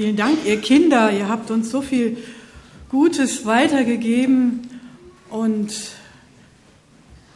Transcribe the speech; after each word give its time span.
Vielen 0.00 0.16
Dank, 0.16 0.46
ihr 0.46 0.58
Kinder. 0.62 1.12
Ihr 1.12 1.28
habt 1.28 1.50
uns 1.50 1.70
so 1.70 1.82
viel 1.82 2.16
Gutes 2.88 3.44
weitergegeben. 3.44 4.66
Und 5.28 5.74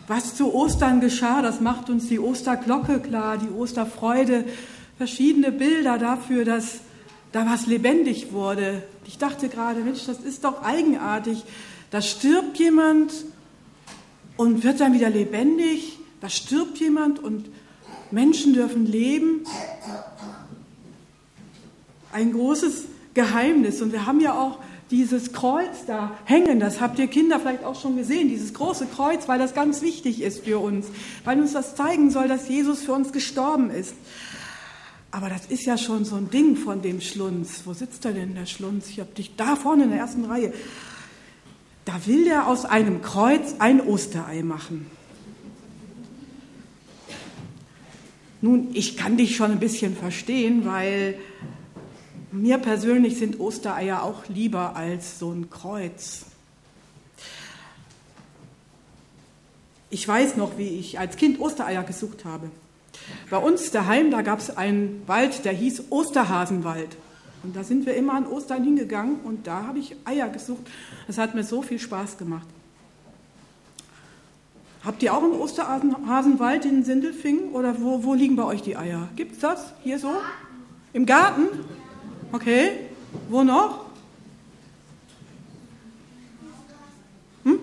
was 0.06 0.34
zu 0.34 0.54
Ostern 0.54 1.02
geschah, 1.02 1.42
das 1.42 1.60
macht 1.60 1.90
uns 1.90 2.08
die 2.08 2.18
Osterglocke 2.18 3.00
klar, 3.00 3.36
die 3.36 3.50
Osterfreude, 3.50 4.46
verschiedene 4.96 5.52
Bilder 5.52 5.98
dafür, 5.98 6.46
dass 6.46 6.80
da 7.32 7.44
was 7.44 7.66
lebendig 7.66 8.32
wurde. 8.32 8.82
Ich 9.04 9.18
dachte 9.18 9.50
gerade, 9.50 9.80
Mensch, 9.80 10.06
das 10.06 10.20
ist 10.20 10.44
doch 10.44 10.62
eigenartig. 10.62 11.44
Da 11.90 12.00
stirbt 12.00 12.58
jemand 12.58 13.12
und 14.38 14.64
wird 14.64 14.80
dann 14.80 14.94
wieder 14.94 15.10
lebendig. 15.10 15.98
Da 16.22 16.30
stirbt 16.30 16.78
jemand 16.78 17.22
und 17.22 17.44
Menschen 18.10 18.54
dürfen 18.54 18.86
leben. 18.86 19.44
Ein 22.14 22.32
großes 22.32 22.84
Geheimnis. 23.12 23.82
Und 23.82 23.92
wir 23.92 24.06
haben 24.06 24.20
ja 24.20 24.32
auch 24.34 24.58
dieses 24.90 25.32
Kreuz 25.32 25.84
da 25.86 26.12
hängen. 26.24 26.60
Das 26.60 26.80
habt 26.80 26.98
ihr 27.00 27.08
Kinder 27.08 27.40
vielleicht 27.40 27.64
auch 27.64 27.80
schon 27.80 27.96
gesehen, 27.96 28.28
dieses 28.28 28.54
große 28.54 28.86
Kreuz, 28.86 29.26
weil 29.26 29.40
das 29.40 29.52
ganz 29.52 29.82
wichtig 29.82 30.22
ist 30.22 30.44
für 30.44 30.60
uns, 30.60 30.86
weil 31.24 31.40
uns 31.40 31.52
das 31.52 31.74
zeigen 31.74 32.12
soll, 32.12 32.28
dass 32.28 32.48
Jesus 32.48 32.82
für 32.82 32.92
uns 32.92 33.12
gestorben 33.12 33.70
ist. 33.70 33.94
Aber 35.10 35.28
das 35.28 35.46
ist 35.46 35.64
ja 35.64 35.76
schon 35.76 36.04
so 36.04 36.14
ein 36.14 36.30
Ding 36.30 36.54
von 36.54 36.82
dem 36.82 37.00
Schlunz. 37.00 37.62
Wo 37.64 37.72
sitzt 37.72 38.04
er 38.04 38.12
denn, 38.12 38.36
der 38.36 38.46
Schlunz? 38.46 38.88
Ich 38.90 39.00
habe 39.00 39.12
dich 39.12 39.34
da 39.36 39.56
vorne 39.56 39.84
in 39.84 39.90
der 39.90 39.98
ersten 39.98 40.24
Reihe. 40.24 40.52
Da 41.84 42.06
will 42.06 42.24
der 42.24 42.46
aus 42.46 42.64
einem 42.64 43.02
Kreuz 43.02 43.56
ein 43.58 43.80
Osterei 43.80 44.44
machen. 44.44 44.86
Nun, 48.40 48.68
ich 48.74 48.96
kann 48.96 49.16
dich 49.16 49.34
schon 49.34 49.50
ein 49.50 49.58
bisschen 49.58 49.96
verstehen, 49.96 50.64
weil 50.64 51.16
mir 52.34 52.58
persönlich 52.58 53.18
sind 53.18 53.40
Ostereier 53.40 54.02
auch 54.02 54.28
lieber 54.28 54.76
als 54.76 55.18
so 55.18 55.30
ein 55.30 55.50
Kreuz. 55.50 56.26
Ich 59.90 60.06
weiß 60.06 60.36
noch, 60.36 60.58
wie 60.58 60.68
ich 60.68 60.98
als 60.98 61.16
Kind 61.16 61.40
Ostereier 61.40 61.84
gesucht 61.84 62.24
habe. 62.24 62.50
Bei 63.30 63.38
uns 63.38 63.70
daheim, 63.70 64.10
da 64.10 64.22
gab 64.22 64.40
es 64.40 64.56
einen 64.56 65.02
Wald, 65.06 65.44
der 65.44 65.52
hieß 65.52 65.84
Osterhasenwald. 65.90 66.96
Und 67.44 67.54
da 67.54 67.62
sind 67.62 67.86
wir 67.86 67.94
immer 67.94 68.14
an 68.14 68.26
Ostern 68.26 68.64
hingegangen 68.64 69.20
und 69.22 69.46
da 69.46 69.66
habe 69.66 69.78
ich 69.78 69.94
Eier 70.04 70.28
gesucht. 70.28 70.62
Das 71.06 71.18
hat 71.18 71.34
mir 71.34 71.44
so 71.44 71.62
viel 71.62 71.78
Spaß 71.78 72.16
gemacht. 72.16 72.46
Habt 74.82 75.02
ihr 75.02 75.14
auch 75.14 75.22
einen 75.22 75.34
Osterhasenwald 75.34 76.64
in 76.64 76.84
Sindelfingen 76.84 77.50
oder 77.52 77.80
wo, 77.80 78.02
wo 78.02 78.14
liegen 78.14 78.36
bei 78.36 78.44
euch 78.44 78.62
die 78.62 78.76
Eier? 78.76 79.08
Gibt 79.16 79.34
es 79.34 79.38
das 79.40 79.72
hier 79.82 79.98
so? 79.98 80.10
Im 80.92 81.06
Garten? 81.06 81.48
Okay. 82.32 82.70
Wo 83.28 83.42
noch? 83.42 83.86
Hm? 87.44 87.58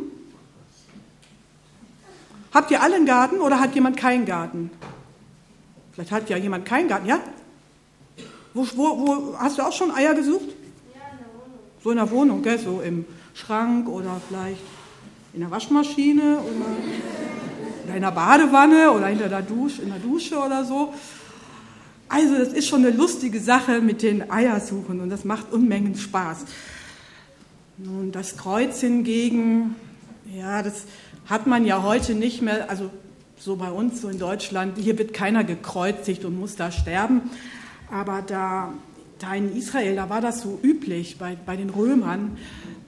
Habt 2.53 2.71
ihr 2.71 2.81
alle 2.81 2.95
einen 2.95 3.05
Garten 3.05 3.39
oder 3.39 3.59
hat 3.59 3.75
jemand 3.75 3.97
keinen 3.97 4.25
Garten? 4.25 4.71
Vielleicht 5.91 6.11
hat 6.11 6.29
ja 6.29 6.37
jemand 6.37 6.65
keinen 6.65 6.87
Garten, 6.87 7.05
ja? 7.05 7.19
Wo, 8.53 8.65
wo, 8.75 9.07
wo, 9.07 9.37
hast 9.37 9.57
du 9.57 9.61
auch 9.61 9.73
schon 9.73 9.91
Eier 9.91 10.13
gesucht? 10.13 10.49
Ja, 10.93 11.01
in 11.11 11.17
der 11.17 11.27
Wohnung. 11.33 11.59
So 11.83 11.91
in 11.91 11.97
der 11.97 12.11
Wohnung, 12.11 12.41
gell? 12.41 12.59
so 12.59 12.81
im 12.81 13.05
Schrank 13.33 13.87
oder 13.87 14.19
vielleicht 14.27 14.61
in 15.33 15.41
der 15.41 15.51
Waschmaschine 15.51 16.39
oder, 16.39 17.85
oder 17.85 17.95
in 17.95 18.01
der 18.01 18.11
Badewanne 18.11 18.91
oder 18.91 19.07
hinter 19.07 19.29
der 19.29 19.41
Dusche, 19.41 19.81
in 19.83 19.89
der 19.89 19.99
Dusche 19.99 20.37
oder 20.37 20.65
so. 20.65 20.93
Also 22.13 22.37
das 22.37 22.49
ist 22.49 22.67
schon 22.67 22.85
eine 22.85 22.93
lustige 22.93 23.39
Sache 23.39 23.79
mit 23.79 24.01
den 24.01 24.29
Eiersuchen 24.29 24.99
und 24.99 25.09
das 25.09 25.23
macht 25.23 25.53
Unmengen 25.53 25.95
Spaß. 25.95 26.43
Nun, 27.77 28.11
das 28.11 28.35
Kreuz 28.35 28.81
hingegen, 28.81 29.75
ja, 30.37 30.61
das 30.61 30.83
hat 31.27 31.47
man 31.47 31.63
ja 31.63 31.83
heute 31.83 32.13
nicht 32.13 32.41
mehr, 32.41 32.69
also 32.69 32.91
so 33.37 33.55
bei 33.55 33.71
uns, 33.71 34.01
so 34.01 34.09
in 34.09 34.19
Deutschland, 34.19 34.77
hier 34.77 34.97
wird 34.97 35.13
keiner 35.13 35.45
gekreuzigt 35.45 36.25
und 36.25 36.37
muss 36.37 36.57
da 36.57 36.69
sterben. 36.69 37.31
Aber 37.89 38.21
da, 38.21 38.73
da 39.19 39.33
in 39.33 39.55
Israel, 39.55 39.95
da 39.95 40.09
war 40.09 40.19
das 40.19 40.41
so 40.41 40.59
üblich 40.61 41.17
bei, 41.17 41.37
bei 41.45 41.55
den 41.55 41.69
Römern, 41.69 42.37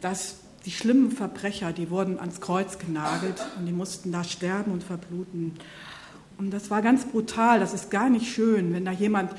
dass 0.02 0.36
die 0.66 0.72
schlimmen 0.72 1.12
Verbrecher, 1.12 1.72
die 1.72 1.90
wurden 1.90 2.20
ans 2.20 2.42
Kreuz 2.42 2.78
genagelt 2.78 3.42
und 3.58 3.68
die 3.68 3.72
mussten 3.72 4.12
da 4.12 4.26
sterben 4.26 4.74
und 4.74 4.84
verbluten. 4.84 5.54
Und 6.38 6.52
das 6.52 6.70
war 6.72 6.82
ganz 6.82 7.06
brutal, 7.06 7.60
das 7.60 7.74
ist 7.74 7.92
gar 7.92 8.10
nicht 8.10 8.32
schön, 8.32 8.74
wenn 8.74 8.86
da 8.86 8.92
jemand 8.92 9.32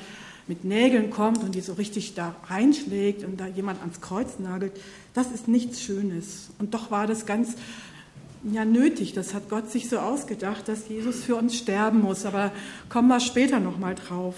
mit 0.47 0.63
Nägeln 0.63 1.09
kommt 1.09 1.43
und 1.43 1.55
die 1.55 1.61
so 1.61 1.73
richtig 1.73 2.13
da 2.13 2.35
reinschlägt 2.47 3.23
und 3.23 3.39
da 3.39 3.47
jemand 3.47 3.81
ans 3.81 4.01
Kreuz 4.01 4.37
nagelt. 4.39 4.73
Das 5.13 5.31
ist 5.31 5.47
nichts 5.47 5.81
Schönes. 5.81 6.49
Und 6.59 6.73
doch 6.73 6.91
war 6.91 7.07
das 7.07 7.25
ganz 7.25 7.55
ja 8.51 8.63
nötig. 8.63 9.13
Das 9.13 9.33
hat 9.33 9.49
Gott 9.49 9.71
sich 9.71 9.89
so 9.89 9.97
ausgedacht, 9.97 10.67
dass 10.67 10.87
Jesus 10.87 11.23
für 11.23 11.35
uns 11.35 11.57
sterben 11.57 12.01
muss. 12.01 12.25
Aber 12.25 12.51
kommen 12.89 13.07
wir 13.07 13.19
später 13.19 13.59
noch 13.59 13.77
mal 13.77 13.95
drauf. 13.95 14.35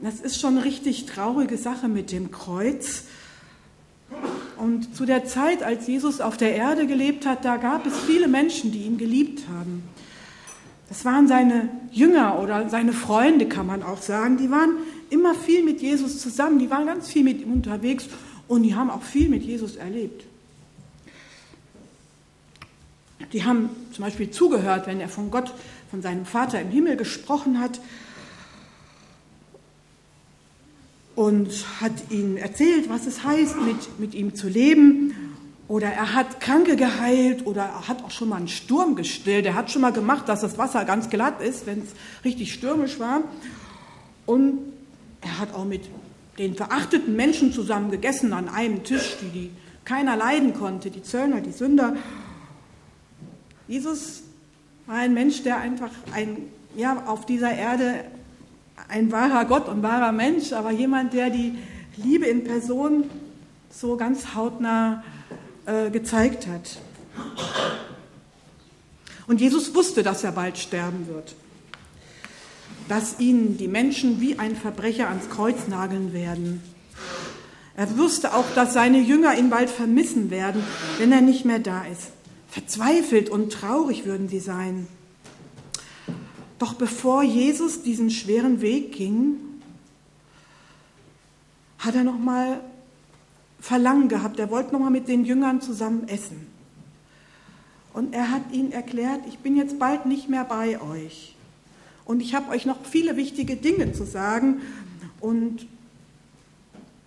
Das 0.00 0.20
ist 0.20 0.40
schon 0.40 0.56
eine 0.56 0.64
richtig 0.64 1.06
traurige 1.06 1.56
Sache 1.56 1.88
mit 1.88 2.10
dem 2.10 2.30
Kreuz. 2.30 3.04
Und 4.56 4.94
zu 4.94 5.06
der 5.06 5.24
Zeit, 5.24 5.62
als 5.62 5.86
Jesus 5.86 6.20
auf 6.20 6.36
der 6.36 6.54
Erde 6.54 6.86
gelebt 6.86 7.26
hat, 7.26 7.44
da 7.44 7.56
gab 7.56 7.86
es 7.86 7.96
viele 8.00 8.28
Menschen, 8.28 8.72
die 8.72 8.82
ihn 8.82 8.98
geliebt 8.98 9.44
haben. 9.48 9.82
Das 10.88 11.04
waren 11.04 11.28
seine 11.28 11.68
Jünger 11.90 12.38
oder 12.40 12.68
seine 12.68 12.92
Freunde, 12.92 13.46
kann 13.46 13.66
man 13.66 13.82
auch 13.82 14.02
sagen. 14.02 14.36
Die 14.36 14.50
waren 14.50 14.76
immer 15.10 15.34
viel 15.34 15.64
mit 15.64 15.80
Jesus 15.80 16.20
zusammen, 16.20 16.58
die 16.58 16.70
waren 16.70 16.86
ganz 16.86 17.08
viel 17.08 17.24
mit 17.24 17.40
ihm 17.40 17.52
unterwegs 17.52 18.06
und 18.48 18.62
die 18.62 18.74
haben 18.74 18.90
auch 18.90 19.02
viel 19.02 19.28
mit 19.28 19.42
Jesus 19.42 19.76
erlebt. 19.76 20.24
Die 23.32 23.44
haben 23.44 23.70
zum 23.92 24.04
Beispiel 24.04 24.30
zugehört, 24.30 24.86
wenn 24.86 25.00
er 25.00 25.08
von 25.08 25.30
Gott, 25.30 25.52
von 25.90 26.02
seinem 26.02 26.26
Vater 26.26 26.60
im 26.60 26.68
Himmel 26.68 26.96
gesprochen 26.96 27.58
hat 27.58 27.80
und 31.16 31.50
hat 31.80 31.92
ihnen 32.10 32.36
erzählt, 32.36 32.88
was 32.88 33.06
es 33.06 33.24
heißt, 33.24 33.56
mit, 33.60 33.98
mit 33.98 34.14
ihm 34.14 34.34
zu 34.34 34.48
leben. 34.48 35.14
Oder 35.66 35.88
er 35.88 36.14
hat 36.14 36.40
Kranke 36.40 36.76
geheilt 36.76 37.46
oder 37.46 37.62
er 37.62 37.88
hat 37.88 38.04
auch 38.04 38.10
schon 38.10 38.28
mal 38.28 38.36
einen 38.36 38.48
Sturm 38.48 38.96
gestillt. 38.96 39.46
Er 39.46 39.54
hat 39.54 39.70
schon 39.70 39.80
mal 39.80 39.92
gemacht, 39.92 40.28
dass 40.28 40.42
das 40.42 40.58
Wasser 40.58 40.84
ganz 40.84 41.08
glatt 41.08 41.40
ist, 41.40 41.66
wenn 41.66 41.80
es 41.80 41.88
richtig 42.24 42.52
stürmisch 42.52 42.98
war. 42.98 43.22
Und 44.26 44.58
er 45.22 45.38
hat 45.38 45.54
auch 45.54 45.64
mit 45.64 45.82
den 46.38 46.54
verachteten 46.54 47.16
Menschen 47.16 47.52
zusammen 47.52 47.90
gegessen 47.90 48.32
an 48.32 48.48
einem 48.48 48.84
Tisch, 48.84 49.16
die, 49.22 49.28
die 49.28 49.50
keiner 49.84 50.16
leiden 50.16 50.54
konnte, 50.54 50.90
die 50.90 51.02
Zöllner, 51.02 51.40
die 51.40 51.52
Sünder. 51.52 51.96
Jesus 53.66 54.22
war 54.86 54.96
ein 54.96 55.14
Mensch, 55.14 55.42
der 55.44 55.58
einfach 55.58 55.90
ein, 56.12 56.36
ja, 56.76 57.04
auf 57.06 57.24
dieser 57.24 57.52
Erde 57.52 58.04
ein 58.88 59.12
wahrer 59.12 59.46
Gott 59.46 59.68
und 59.68 59.82
wahrer 59.82 60.12
Mensch, 60.12 60.52
aber 60.52 60.70
jemand, 60.70 61.14
der 61.14 61.30
die 61.30 61.56
Liebe 61.96 62.26
in 62.26 62.44
Person 62.44 63.04
so 63.70 63.96
ganz 63.96 64.34
hautnah 64.34 65.02
äh, 65.66 65.90
gezeigt 65.90 66.46
hat. 66.46 66.78
Und 69.26 69.40
Jesus 69.40 69.74
wusste, 69.74 70.02
dass 70.02 70.24
er 70.24 70.32
bald 70.32 70.58
sterben 70.58 71.06
wird, 71.08 71.34
dass 72.88 73.18
ihn 73.20 73.56
die 73.56 73.68
Menschen 73.68 74.20
wie 74.20 74.38
ein 74.38 74.56
Verbrecher 74.56 75.08
ans 75.08 75.30
Kreuz 75.30 75.68
nageln 75.68 76.12
werden. 76.12 76.62
Er 77.76 77.96
wusste 77.96 78.34
auch, 78.34 78.44
dass 78.54 78.74
seine 78.74 79.00
Jünger 79.00 79.36
ihn 79.36 79.50
bald 79.50 79.70
vermissen 79.70 80.30
werden, 80.30 80.62
wenn 80.98 81.10
er 81.10 81.22
nicht 81.22 81.44
mehr 81.44 81.58
da 81.58 81.84
ist. 81.84 82.10
Verzweifelt 82.48 83.30
und 83.30 83.52
traurig 83.52 84.04
würden 84.04 84.28
sie 84.28 84.38
sein. 84.38 84.86
Doch 86.58 86.74
bevor 86.74 87.22
Jesus 87.22 87.82
diesen 87.82 88.10
schweren 88.10 88.60
Weg 88.60 88.92
ging, 88.92 89.36
hat 91.78 91.94
er 91.94 92.04
noch 92.04 92.18
mal 92.18 92.60
Verlangen 93.64 94.08
gehabt. 94.08 94.38
Er 94.38 94.50
wollte 94.50 94.74
noch 94.74 94.80
mal 94.80 94.90
mit 94.90 95.08
den 95.08 95.24
Jüngern 95.24 95.62
zusammen 95.62 96.06
essen. 96.06 96.46
Und 97.94 98.14
er 98.14 98.30
hat 98.30 98.42
ihnen 98.52 98.72
erklärt, 98.72 99.20
ich 99.26 99.38
bin 99.38 99.56
jetzt 99.56 99.78
bald 99.78 100.04
nicht 100.04 100.28
mehr 100.28 100.44
bei 100.44 100.82
euch. 100.82 101.34
Und 102.04 102.20
ich 102.20 102.34
habe 102.34 102.50
euch 102.50 102.66
noch 102.66 102.84
viele 102.84 103.16
wichtige 103.16 103.56
Dinge 103.56 103.92
zu 103.94 104.04
sagen. 104.04 104.60
Und 105.18 105.66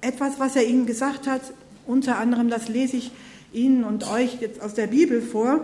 etwas, 0.02 0.40
was 0.40 0.56
er 0.56 0.66
ihnen 0.66 0.88
gesagt 0.88 1.28
hat, 1.28 1.42
unter 1.86 2.18
anderem, 2.18 2.50
das 2.50 2.70
lese 2.70 2.98
ich 2.98 3.12
Ihnen 3.54 3.84
und 3.84 4.12
euch 4.12 4.42
jetzt 4.42 4.60
aus 4.60 4.74
der 4.74 4.88
Bibel 4.88 5.22
vor. 5.22 5.64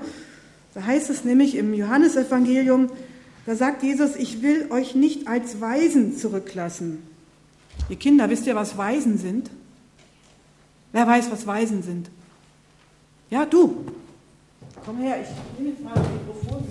Da 0.76 0.86
heißt 0.86 1.10
es 1.10 1.26
nämlich 1.26 1.56
im 1.56 1.74
Johannesevangelium, 1.74 2.92
da 3.48 3.56
sagt 3.56 3.82
Jesus, 3.82 4.16
ich 4.16 4.44
will 4.44 4.68
euch 4.70 4.94
nicht 4.94 5.28
als 5.28 5.60
Weisen 5.60 6.16
zurücklassen. 6.16 7.00
Ihr 7.90 7.98
Kinder, 7.98 8.30
wisst 8.30 8.46
ihr, 8.46 8.56
was 8.56 8.78
Weisen 8.78 9.18
sind? 9.18 9.50
Wer 10.94 11.08
weiß, 11.08 11.32
was 11.32 11.46
Weisen 11.48 11.82
sind? 11.82 12.10
Ja, 13.32 13.46
du. 13.46 13.84
Komm 14.86 15.00
her, 15.00 15.16
ich 15.22 15.60
nehme 15.60 15.72
jetzt 15.72 15.84
mal 15.84 15.94
das 15.96 16.04
Mikrofon. 16.04 16.64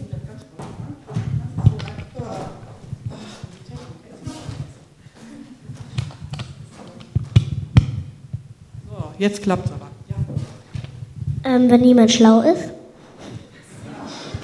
jetzt 9.19 9.43
klappt 9.43 9.67
es 9.67 9.73
aber. 9.73 9.89
Ja. 10.09 11.55
Ähm, 11.55 11.71
wenn 11.71 11.85
jemand 11.85 12.11
schlau 12.11 12.41
ist? 12.41 12.71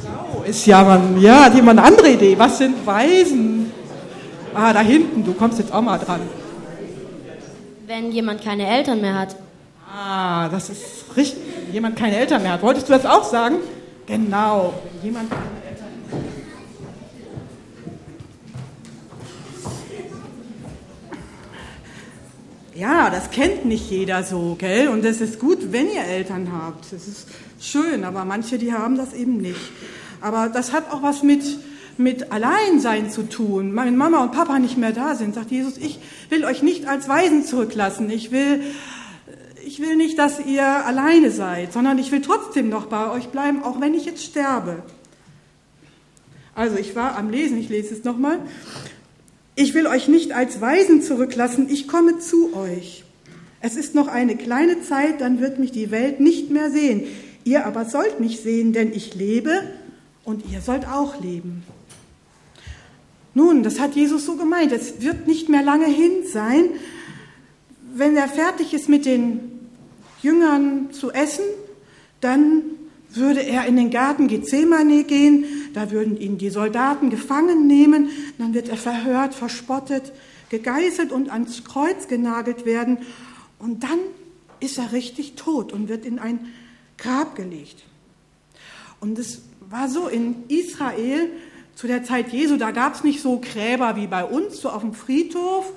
Schlau 0.00 0.44
ist 0.44 0.66
ja, 0.66 0.84
man, 0.84 1.20
ja, 1.20 1.46
hat 1.46 1.54
jemand 1.54 1.80
eine 1.80 1.88
andere 1.88 2.12
Idee. 2.12 2.38
Was 2.38 2.58
sind 2.58 2.86
Weisen? 2.86 3.72
Ah, 4.54 4.72
da 4.72 4.80
hinten, 4.80 5.24
du 5.24 5.32
kommst 5.34 5.58
jetzt 5.58 5.72
auch 5.72 5.82
mal 5.82 5.98
dran. 5.98 6.20
Wenn 7.86 8.12
jemand 8.12 8.42
keine 8.42 8.68
Eltern 8.68 9.00
mehr 9.00 9.18
hat. 9.18 9.34
Ah, 9.90 10.48
das 10.50 10.68
ist 10.68 11.16
richtig. 11.16 11.42
Jemand 11.72 11.96
keine 11.96 12.16
Eltern 12.16 12.42
mehr 12.42 12.52
hat. 12.52 12.62
Wolltest 12.62 12.88
du 12.88 12.92
das 12.92 13.06
auch 13.06 13.24
sagen? 13.24 13.56
Genau. 14.06 14.74
Jemand 15.02 15.30
keine 15.30 15.44
Eltern 15.68 15.88
mehr 16.10 16.18
hat. 16.18 16.24
Ja, 22.74 23.10
das 23.10 23.30
kennt 23.30 23.64
nicht 23.64 23.90
jeder 23.90 24.22
so, 24.22 24.56
gell? 24.58 24.88
Und 24.88 25.04
es 25.04 25.20
ist 25.20 25.40
gut, 25.40 25.72
wenn 25.72 25.90
ihr 25.90 26.04
Eltern 26.04 26.50
habt. 26.52 26.92
Das 26.92 27.08
ist 27.08 27.26
schön, 27.60 28.04
aber 28.04 28.24
manche, 28.24 28.58
die 28.58 28.72
haben 28.72 28.96
das 28.96 29.12
eben 29.14 29.38
nicht. 29.38 29.60
Aber 30.20 30.48
das 30.48 30.72
hat 30.72 30.92
auch 30.92 31.02
was 31.02 31.22
mit, 31.22 31.42
mit 31.96 32.30
Alleinsein 32.30 33.10
zu 33.10 33.22
tun. 33.22 33.74
Wenn 33.74 33.96
Mama 33.96 34.22
und 34.22 34.32
Papa 34.32 34.58
nicht 34.58 34.76
mehr 34.76 34.92
da 34.92 35.14
sind, 35.14 35.34
sagt 35.34 35.50
Jesus, 35.50 35.76
ich 35.76 35.98
will 36.28 36.44
euch 36.44 36.62
nicht 36.62 36.86
als 36.86 37.08
Waisen 37.08 37.44
zurücklassen. 37.44 38.10
Ich 38.10 38.30
will, 38.30 38.62
ich 39.68 39.80
will 39.80 39.96
nicht, 39.96 40.18
dass 40.18 40.40
ihr 40.40 40.64
alleine 40.64 41.30
seid, 41.30 41.74
sondern 41.74 41.98
ich 41.98 42.10
will 42.10 42.22
trotzdem 42.22 42.70
noch 42.70 42.86
bei 42.86 43.10
euch 43.10 43.28
bleiben, 43.28 43.62
auch 43.62 43.82
wenn 43.82 43.92
ich 43.92 44.06
jetzt 44.06 44.24
sterbe. 44.24 44.82
Also 46.54 46.78
ich 46.78 46.96
war 46.96 47.18
am 47.18 47.28
Lesen, 47.28 47.58
ich 47.58 47.68
lese 47.68 47.94
es 47.94 48.02
nochmal. 48.02 48.38
Ich 49.56 49.74
will 49.74 49.86
euch 49.86 50.08
nicht 50.08 50.32
als 50.32 50.62
Weisen 50.62 51.02
zurücklassen, 51.02 51.68
ich 51.68 51.86
komme 51.86 52.18
zu 52.18 52.56
euch. 52.56 53.04
Es 53.60 53.76
ist 53.76 53.94
noch 53.94 54.08
eine 54.08 54.36
kleine 54.36 54.80
Zeit, 54.80 55.20
dann 55.20 55.38
wird 55.38 55.58
mich 55.58 55.70
die 55.70 55.90
Welt 55.90 56.18
nicht 56.18 56.48
mehr 56.48 56.70
sehen. 56.70 57.02
Ihr 57.44 57.66
aber 57.66 57.84
sollt 57.84 58.20
mich 58.20 58.40
sehen, 58.40 58.72
denn 58.72 58.94
ich 58.94 59.16
lebe 59.16 59.64
und 60.24 60.50
ihr 60.50 60.62
sollt 60.62 60.88
auch 60.88 61.20
leben. 61.20 61.62
Nun, 63.34 63.62
das 63.62 63.80
hat 63.80 63.96
Jesus 63.96 64.24
so 64.24 64.36
gemeint. 64.36 64.72
Es 64.72 65.02
wird 65.02 65.26
nicht 65.26 65.50
mehr 65.50 65.62
lange 65.62 65.88
hin 65.88 66.22
sein, 66.32 66.70
wenn 67.94 68.16
er 68.16 68.28
fertig 68.28 68.72
ist 68.72 68.88
mit 68.88 69.04
den 69.04 69.57
Jüngern 70.22 70.92
zu 70.92 71.10
essen, 71.10 71.44
dann 72.20 72.62
würde 73.10 73.40
er 73.40 73.66
in 73.66 73.76
den 73.76 73.90
Garten 73.90 74.28
Gethsemane 74.28 75.04
gehen, 75.04 75.44
da 75.74 75.90
würden 75.90 76.18
ihn 76.18 76.38
die 76.38 76.50
Soldaten 76.50 77.10
gefangen 77.10 77.66
nehmen, 77.66 78.10
dann 78.38 78.54
wird 78.54 78.68
er 78.68 78.76
verhört, 78.76 79.34
verspottet, 79.34 80.12
gegeißelt 80.50 81.12
und 81.12 81.30
ans 81.30 81.64
Kreuz 81.64 82.08
genagelt 82.08 82.66
werden. 82.66 82.98
Und 83.58 83.82
dann 83.82 83.98
ist 84.60 84.78
er 84.78 84.92
richtig 84.92 85.34
tot 85.34 85.72
und 85.72 85.88
wird 85.88 86.04
in 86.04 86.18
ein 86.18 86.52
Grab 86.96 87.36
gelegt. 87.36 87.84
Und 89.00 89.18
es 89.18 89.42
war 89.60 89.88
so 89.88 90.08
in 90.08 90.44
Israel 90.48 91.30
zu 91.74 91.86
der 91.86 92.02
Zeit 92.02 92.32
Jesu, 92.32 92.56
da 92.56 92.72
gab 92.72 92.94
es 92.94 93.04
nicht 93.04 93.20
so 93.20 93.40
Gräber 93.40 93.94
wie 93.96 94.08
bei 94.08 94.24
uns, 94.24 94.60
so 94.60 94.68
auf 94.70 94.82
dem 94.82 94.94
Friedhof, 94.94 95.72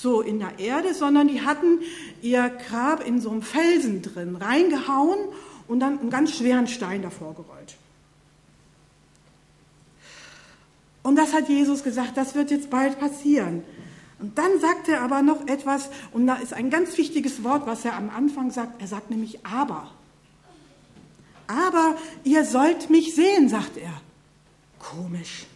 so 0.00 0.20
in 0.20 0.38
der 0.38 0.58
Erde, 0.58 0.94
sondern 0.94 1.28
die 1.28 1.42
hatten 1.42 1.80
ihr 2.22 2.48
Grab 2.68 3.06
in 3.06 3.20
so 3.20 3.30
einem 3.30 3.42
Felsen 3.42 4.02
drin, 4.02 4.36
reingehauen 4.36 5.18
und 5.68 5.80
dann 5.80 6.00
einen 6.00 6.10
ganz 6.10 6.36
schweren 6.36 6.66
Stein 6.66 7.02
davor 7.02 7.34
gerollt. 7.34 7.76
Und 11.02 11.16
das 11.16 11.32
hat 11.32 11.48
Jesus 11.48 11.82
gesagt, 11.82 12.16
das 12.16 12.34
wird 12.34 12.50
jetzt 12.50 12.70
bald 12.70 12.98
passieren. 12.98 13.62
Und 14.18 14.36
dann 14.36 14.60
sagt 14.60 14.88
er 14.88 15.00
aber 15.00 15.22
noch 15.22 15.46
etwas, 15.46 15.88
und 16.12 16.26
da 16.26 16.34
ist 16.34 16.52
ein 16.52 16.68
ganz 16.68 16.96
wichtiges 16.98 17.42
Wort, 17.42 17.66
was 17.66 17.84
er 17.84 17.96
am 17.96 18.10
Anfang 18.10 18.50
sagt. 18.50 18.80
Er 18.80 18.86
sagt 18.86 19.10
nämlich 19.10 19.44
aber. 19.46 19.90
Aber 21.46 21.96
ihr 22.22 22.44
sollt 22.44 22.90
mich 22.90 23.14
sehen, 23.14 23.48
sagt 23.48 23.78
er. 23.78 24.00
Komisch. 24.78 25.46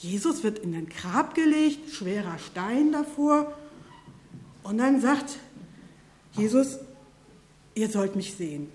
Jesus 0.00 0.42
wird 0.42 0.58
in 0.60 0.72
den 0.72 0.88
Grab 0.88 1.34
gelegt, 1.34 1.92
schwerer 1.92 2.38
Stein 2.38 2.90
davor. 2.90 3.52
Und 4.62 4.78
dann 4.78 5.00
sagt 5.00 5.36
Jesus, 6.32 6.78
ihr 7.74 7.88
sollt 7.88 8.16
mich 8.16 8.34
sehen. 8.34 8.68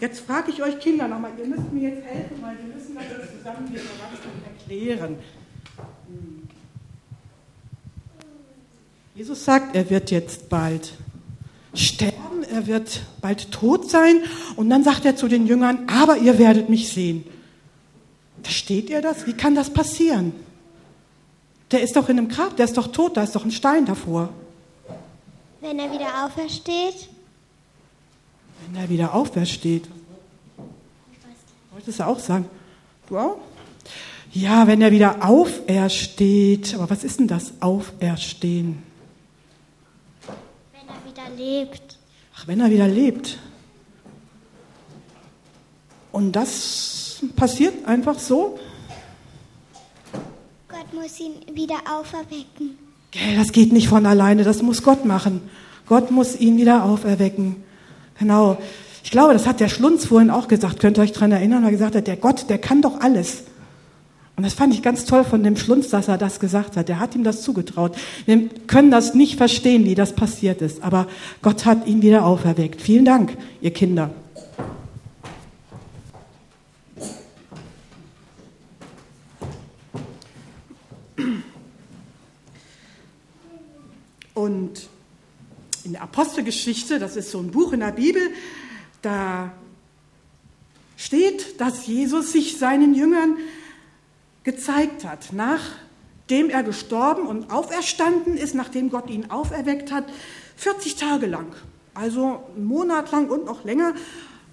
Jetzt 0.00 0.20
frage 0.20 0.52
ich 0.52 0.62
euch 0.62 0.78
Kinder 0.78 1.08
nochmal, 1.08 1.32
ihr 1.38 1.46
müsst 1.46 1.72
mir 1.72 1.90
jetzt 1.90 2.04
helfen, 2.04 2.36
weil 2.40 2.56
wir 2.58 2.74
müssen 2.74 2.94
das 2.94 3.36
zusammen 3.36 3.72
mit 3.72 3.82
Erwachsenen 3.82 4.44
erklären. 4.44 5.16
Jesus 9.14 9.44
sagt, 9.44 9.74
er 9.74 9.88
wird 9.90 10.10
jetzt 10.10 10.48
bald 10.48 10.92
sterben, 11.74 12.44
er 12.48 12.66
wird 12.66 13.02
bald 13.20 13.50
tot 13.50 13.90
sein 13.90 14.22
und 14.54 14.70
dann 14.70 14.84
sagt 14.84 15.04
er 15.04 15.16
zu 15.16 15.26
den 15.26 15.46
Jüngern, 15.46 15.88
aber 15.88 16.18
ihr 16.18 16.38
werdet 16.38 16.68
mich 16.68 16.92
sehen. 16.92 17.24
Versteht 18.46 18.90
ihr 18.90 19.02
das? 19.02 19.26
Wie 19.26 19.32
kann 19.32 19.56
das 19.56 19.70
passieren? 19.70 20.32
Der 21.72 21.82
ist 21.82 21.96
doch 21.96 22.08
in 22.08 22.16
einem 22.16 22.28
Grab, 22.28 22.56
der 22.56 22.66
ist 22.66 22.76
doch 22.76 22.86
tot, 22.86 23.16
da 23.16 23.24
ist 23.24 23.34
doch 23.34 23.44
ein 23.44 23.50
Stein 23.50 23.84
davor. 23.84 24.28
Wenn 25.60 25.80
er 25.80 25.90
wieder 25.90 26.24
aufersteht? 26.24 27.08
Wenn 28.60 28.80
er 28.80 28.88
wieder 28.88 29.12
aufersteht. 29.12 29.88
Wolltest 31.72 31.98
du 31.98 32.06
auch 32.06 32.20
sagen? 32.20 32.48
Du 33.08 33.18
auch? 33.18 33.38
Ja, 34.30 34.68
wenn 34.68 34.80
er 34.80 34.92
wieder 34.92 35.28
aufersteht. 35.28 36.72
Aber 36.76 36.88
was 36.88 37.02
ist 37.02 37.18
denn 37.18 37.26
das 37.26 37.52
Auferstehen? 37.58 38.80
Wenn 40.72 40.88
er 40.88 41.04
wieder 41.04 41.36
lebt. 41.36 41.98
Ach, 42.36 42.46
wenn 42.46 42.60
er 42.60 42.70
wieder 42.70 42.86
lebt. 42.86 43.38
Und 46.16 46.32
das 46.32 47.18
passiert 47.36 47.86
einfach 47.86 48.18
so? 48.18 48.58
Gott 50.66 50.94
muss 50.94 51.20
ihn 51.20 51.34
wieder 51.54 51.74
auferwecken. 51.94 52.78
Gell, 53.10 53.36
das 53.36 53.52
geht 53.52 53.70
nicht 53.70 53.88
von 53.88 54.06
alleine, 54.06 54.42
das 54.42 54.62
muss 54.62 54.82
Gott 54.82 55.04
machen. 55.04 55.42
Gott 55.86 56.10
muss 56.10 56.34
ihn 56.34 56.56
wieder 56.56 56.84
auferwecken. 56.84 57.56
Genau. 58.18 58.56
Ich 59.04 59.10
glaube, 59.10 59.34
das 59.34 59.46
hat 59.46 59.60
der 59.60 59.68
Schlunz 59.68 60.06
vorhin 60.06 60.30
auch 60.30 60.48
gesagt. 60.48 60.80
Könnt 60.80 60.96
ihr 60.96 61.02
euch 61.02 61.12
daran 61.12 61.32
erinnern? 61.32 61.64
Er 61.64 61.70
gesagt 61.70 61.94
hat, 61.94 62.06
der 62.06 62.16
Gott, 62.16 62.48
der 62.48 62.56
kann 62.56 62.80
doch 62.80 63.02
alles. 63.02 63.42
Und 64.36 64.46
das 64.46 64.54
fand 64.54 64.72
ich 64.72 64.82
ganz 64.82 65.04
toll 65.04 65.22
von 65.22 65.42
dem 65.42 65.58
Schlunz, 65.58 65.90
dass 65.90 66.08
er 66.08 66.16
das 66.16 66.40
gesagt 66.40 66.78
hat. 66.78 66.88
Der 66.88 66.98
hat 66.98 67.14
ihm 67.14 67.24
das 67.24 67.42
zugetraut. 67.42 67.94
Wir 68.24 68.48
können 68.66 68.90
das 68.90 69.12
nicht 69.12 69.36
verstehen, 69.36 69.84
wie 69.84 69.94
das 69.94 70.14
passiert 70.14 70.62
ist. 70.62 70.82
Aber 70.82 71.08
Gott 71.42 71.66
hat 71.66 71.86
ihn 71.86 72.00
wieder 72.00 72.24
auferweckt. 72.24 72.80
Vielen 72.80 73.04
Dank, 73.04 73.36
ihr 73.60 73.74
Kinder. 73.74 74.12
Und 84.46 84.88
in 85.82 85.92
der 85.94 86.02
Apostelgeschichte, 86.02 87.00
das 87.00 87.16
ist 87.16 87.32
so 87.32 87.40
ein 87.40 87.50
Buch 87.50 87.72
in 87.72 87.80
der 87.80 87.90
Bibel, 87.90 88.22
da 89.02 89.52
steht, 90.96 91.60
dass 91.60 91.88
Jesus 91.88 92.30
sich 92.30 92.58
seinen 92.58 92.94
Jüngern 92.94 93.38
gezeigt 94.44 95.04
hat, 95.04 95.32
nachdem 95.32 96.48
er 96.48 96.62
gestorben 96.62 97.26
und 97.26 97.50
auferstanden 97.50 98.36
ist, 98.36 98.54
nachdem 98.54 98.88
Gott 98.88 99.10
ihn 99.10 99.32
auferweckt 99.32 99.90
hat, 99.90 100.04
40 100.54 100.94
Tage 100.94 101.26
lang, 101.26 101.52
also 101.92 102.44
einen 102.54 102.66
Monat 102.66 103.10
lang 103.10 103.28
und 103.28 103.46
noch 103.46 103.64
länger, 103.64 103.94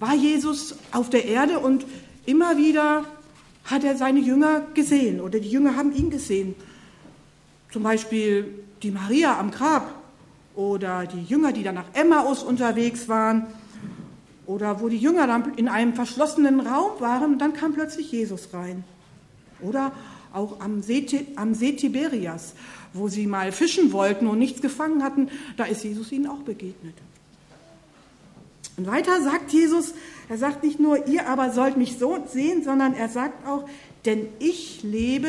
war 0.00 0.14
Jesus 0.14 0.74
auf 0.90 1.08
der 1.08 1.24
Erde 1.24 1.60
und 1.60 1.86
immer 2.26 2.56
wieder 2.56 3.04
hat 3.64 3.84
er 3.84 3.96
seine 3.96 4.18
Jünger 4.18 4.66
gesehen 4.74 5.20
oder 5.20 5.38
die 5.38 5.50
Jünger 5.50 5.76
haben 5.76 5.94
ihn 5.94 6.10
gesehen. 6.10 6.56
Zum 7.70 7.84
Beispiel 7.84 8.63
die 8.84 8.90
Maria 8.90 9.38
am 9.38 9.50
Grab 9.50 9.94
oder 10.54 11.06
die 11.06 11.22
Jünger, 11.22 11.52
die 11.52 11.62
dann 11.62 11.74
nach 11.74 11.94
Emmaus 11.94 12.42
unterwegs 12.42 13.08
waren 13.08 13.46
oder 14.46 14.80
wo 14.80 14.88
die 14.88 14.98
Jünger 14.98 15.26
dann 15.26 15.54
in 15.54 15.68
einem 15.68 15.94
verschlossenen 15.94 16.60
Raum 16.60 17.00
waren, 17.00 17.38
dann 17.38 17.54
kam 17.54 17.72
plötzlich 17.72 18.12
Jesus 18.12 18.50
rein. 18.52 18.84
Oder 19.60 19.92
auch 20.32 20.60
am 20.60 20.82
See, 20.82 21.06
am 21.36 21.54
See 21.54 21.72
Tiberias, 21.72 22.54
wo 22.92 23.08
sie 23.08 23.26
mal 23.26 23.52
fischen 23.52 23.92
wollten 23.92 24.26
und 24.26 24.38
nichts 24.38 24.60
gefangen 24.60 25.02
hatten, 25.02 25.30
da 25.56 25.64
ist 25.64 25.82
Jesus 25.82 26.12
ihnen 26.12 26.26
auch 26.26 26.40
begegnet. 26.40 26.94
Und 28.76 28.86
weiter 28.86 29.22
sagt 29.22 29.52
Jesus, 29.52 29.94
er 30.28 30.36
sagt 30.36 30.64
nicht 30.64 30.80
nur, 30.80 31.06
ihr 31.06 31.28
aber 31.28 31.50
sollt 31.52 31.76
mich 31.76 31.98
so 31.98 32.18
sehen, 32.26 32.64
sondern 32.64 32.94
er 32.94 33.08
sagt 33.08 33.46
auch, 33.46 33.68
denn 34.04 34.26
ich 34.40 34.82
lebe 34.82 35.28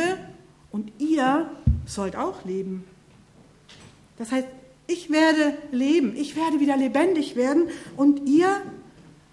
und 0.72 0.92
ihr 1.00 1.50
sollt 1.86 2.16
auch 2.16 2.44
leben. 2.44 2.84
Das 4.18 4.32
heißt, 4.32 4.48
ich 4.88 5.10
werde 5.10 5.58
leben, 5.72 6.16
ich 6.16 6.36
werde 6.36 6.60
wieder 6.60 6.78
lebendig 6.78 7.36
werden 7.36 7.70
und 7.98 8.28
ihr 8.30 8.62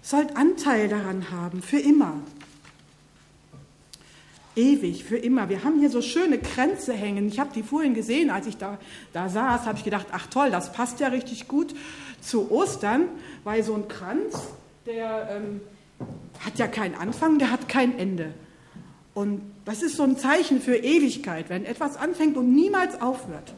sollt 0.01 0.35
Anteil 0.35 0.87
daran 0.89 1.31
haben, 1.31 1.61
für 1.61 1.79
immer. 1.79 2.15
ewig, 4.55 5.03
für 5.03 5.17
immer. 5.17 5.49
Wir 5.49 5.63
haben 5.63 5.79
hier 5.79 5.89
so 5.89 6.01
schöne 6.01 6.37
Kränze 6.37 6.93
hängen. 6.93 7.27
Ich 7.27 7.39
habe 7.39 7.51
die 7.53 7.63
vorhin 7.63 7.93
gesehen, 7.93 8.29
als 8.29 8.47
ich 8.47 8.57
da, 8.57 8.77
da 9.11 9.29
saß, 9.29 9.65
habe 9.65 9.77
ich 9.77 9.83
gedacht, 9.83 10.07
ach 10.11 10.27
toll, 10.27 10.51
das 10.51 10.71
passt 10.73 10.99
ja 10.99 11.07
richtig 11.07 11.47
gut 11.47 11.73
zu 12.21 12.51
Ostern, 12.51 13.05
weil 13.43 13.63
so 13.63 13.73
ein 13.73 13.87
Kranz, 13.87 14.39
der 14.85 15.29
ähm, 15.31 15.61
hat 16.45 16.57
ja 16.59 16.67
keinen 16.67 16.95
Anfang, 16.95 17.39
der 17.39 17.51
hat 17.51 17.67
kein 17.67 17.97
Ende. 17.97 18.33
Und 19.13 19.41
das 19.65 19.81
ist 19.81 19.95
so 19.95 20.03
ein 20.03 20.17
Zeichen 20.17 20.61
für 20.61 20.75
Ewigkeit, 20.75 21.49
wenn 21.49 21.65
etwas 21.65 21.97
anfängt 21.97 22.37
und 22.37 22.53
niemals 22.53 23.01
aufhört. 23.01 23.53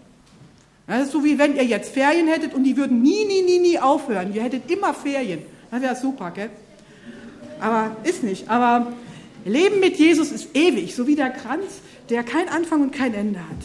Das 0.87 1.03
ist 1.03 1.11
so 1.11 1.23
wie 1.23 1.37
wenn 1.37 1.55
ihr 1.55 1.65
jetzt 1.65 1.93
Ferien 1.93 2.27
hättet 2.27 2.53
und 2.53 2.63
die 2.63 2.77
würden 2.77 3.01
nie, 3.01 3.25
nie, 3.25 3.41
nie, 3.41 3.59
nie 3.59 3.79
aufhören. 3.79 4.33
Ihr 4.33 4.43
hättet 4.43 4.69
immer 4.69 4.93
Ferien. 4.93 5.41
Das 5.71 5.81
wäre 5.81 5.95
super, 5.95 6.31
gell? 6.31 6.49
Aber 7.59 7.95
ist 8.03 8.23
nicht. 8.23 8.49
Aber 8.49 8.93
Leben 9.45 9.79
mit 9.79 9.97
Jesus 9.97 10.31
ist 10.31 10.55
ewig, 10.55 10.95
so 10.95 11.07
wie 11.07 11.15
der 11.15 11.31
Kranz, 11.31 11.81
der 12.09 12.23
kein 12.23 12.49
Anfang 12.49 12.81
und 12.81 12.91
kein 12.91 13.13
Ende 13.13 13.39
hat. 13.39 13.57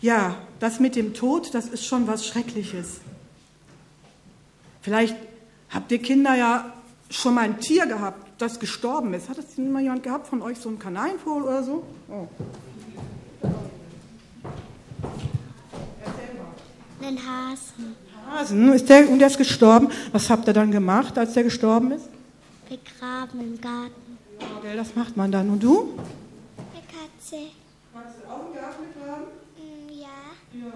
Ja, 0.00 0.36
das 0.60 0.78
mit 0.78 0.96
dem 0.96 1.12
Tod, 1.12 1.54
das 1.54 1.66
ist 1.66 1.84
schon 1.84 2.06
was 2.06 2.26
Schreckliches. 2.26 3.00
Vielleicht 4.80 5.16
habt 5.70 5.90
ihr 5.90 5.98
Kinder 5.98 6.36
ja 6.36 6.72
schon 7.10 7.34
mal 7.34 7.44
ein 7.44 7.60
Tier 7.60 7.86
gehabt, 7.86 8.27
das 8.38 8.58
gestorben 8.60 9.12
ist. 9.14 9.28
Hat 9.28 9.38
das 9.38 9.56
mal 9.58 9.82
jemand 9.82 10.02
gehabt 10.02 10.26
von 10.26 10.42
euch, 10.42 10.58
so 10.58 10.68
ein 10.68 10.78
Kanarienvogel 10.78 11.42
oder 11.42 11.62
so? 11.62 11.82
Oh. 12.08 12.26
Einen 17.04 17.18
Hasen. 17.18 17.96
Hasen, 18.30 18.72
ist 18.72 18.88
der, 18.88 19.08
und 19.08 19.18
der 19.18 19.28
ist 19.28 19.38
gestorben. 19.38 19.88
Was 20.12 20.28
habt 20.28 20.46
ihr 20.46 20.52
dann 20.52 20.70
gemacht, 20.70 21.16
als 21.16 21.32
der 21.32 21.44
gestorben 21.44 21.92
ist? 21.92 22.08
Begraben 22.68 23.40
im 23.40 23.60
Garten. 23.60 24.18
Ja, 24.64 24.76
das 24.76 24.94
macht 24.94 25.16
man 25.16 25.32
dann. 25.32 25.48
Und 25.50 25.62
du? 25.62 25.94
Eine 26.56 26.82
Katze. 26.82 27.46
Kannst 27.94 28.18
du 28.22 28.30
auch 28.30 28.48
im 28.48 28.54
Garten 28.54 28.82
begraben? 28.92 29.24
Mm, 29.56 29.88
ja. 29.90 30.66
Ja, 30.66 30.72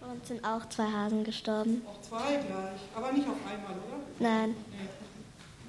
Bei 0.00 0.12
uns 0.12 0.28
sind 0.28 0.44
auch 0.44 0.68
zwei 0.68 0.84
Hasen 0.84 1.24
gestorben. 1.24 1.82
auch 1.86 2.00
zwei 2.08 2.36
gleich. 2.36 2.80
Aber 2.94 3.12
nicht 3.12 3.26
auf 3.26 3.34
einmal, 3.44 3.72
oder? 3.72 3.98
Nein. 4.20 4.54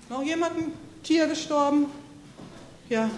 Noch 0.09 0.21
jemand 0.21 0.57
ein 0.57 0.71
Tier 1.03 1.27
gestorben? 1.27 1.87
Ja. 2.87 3.09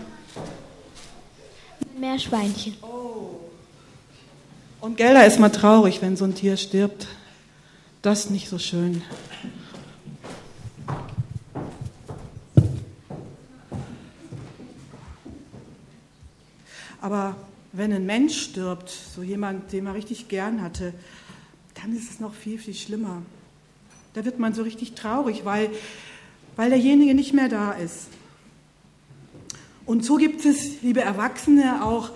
Meerschweinchen. 2.00 2.76
Oh. 2.82 3.40
Und 4.82 4.98
Gelder 4.98 5.26
ist 5.26 5.40
mal 5.40 5.50
traurig, 5.50 6.02
wenn 6.02 6.18
so 6.18 6.26
ein 6.26 6.34
Tier 6.34 6.58
stirbt. 6.58 7.08
Das 8.02 8.26
ist 8.26 8.32
nicht 8.32 8.50
so 8.50 8.58
schön. 8.58 9.04
Aber 17.02 17.36
wenn 17.72 17.94
ein 17.94 18.08
Mensch 18.08 18.42
stirbt, 18.42 18.90
so 18.90 19.22
jemand, 19.22 19.72
den 19.72 19.84
man 19.84 19.94
richtig 19.94 20.28
gern 20.28 20.64
hatte, 20.64 20.92
dann 21.76 21.96
ist 21.96 22.10
es 22.10 22.20
noch 22.20 22.34
viel, 22.34 22.58
viel 22.58 22.74
schlimmer. 22.74 23.22
Da 24.16 24.26
wird 24.26 24.40
man 24.40 24.56
so 24.56 24.64
richtig 24.64 24.94
traurig, 24.94 25.46
weil, 25.46 25.70
weil 26.56 26.70
derjenige 26.70 27.14
nicht 27.14 27.34
mehr 27.34 27.50
da 27.50 27.72
ist. 27.72 28.08
Und 29.86 30.04
so 30.04 30.16
gibt 30.16 30.46
es, 30.46 30.82
liebe 30.82 31.02
Erwachsene, 31.02 31.84
auch 31.84 32.12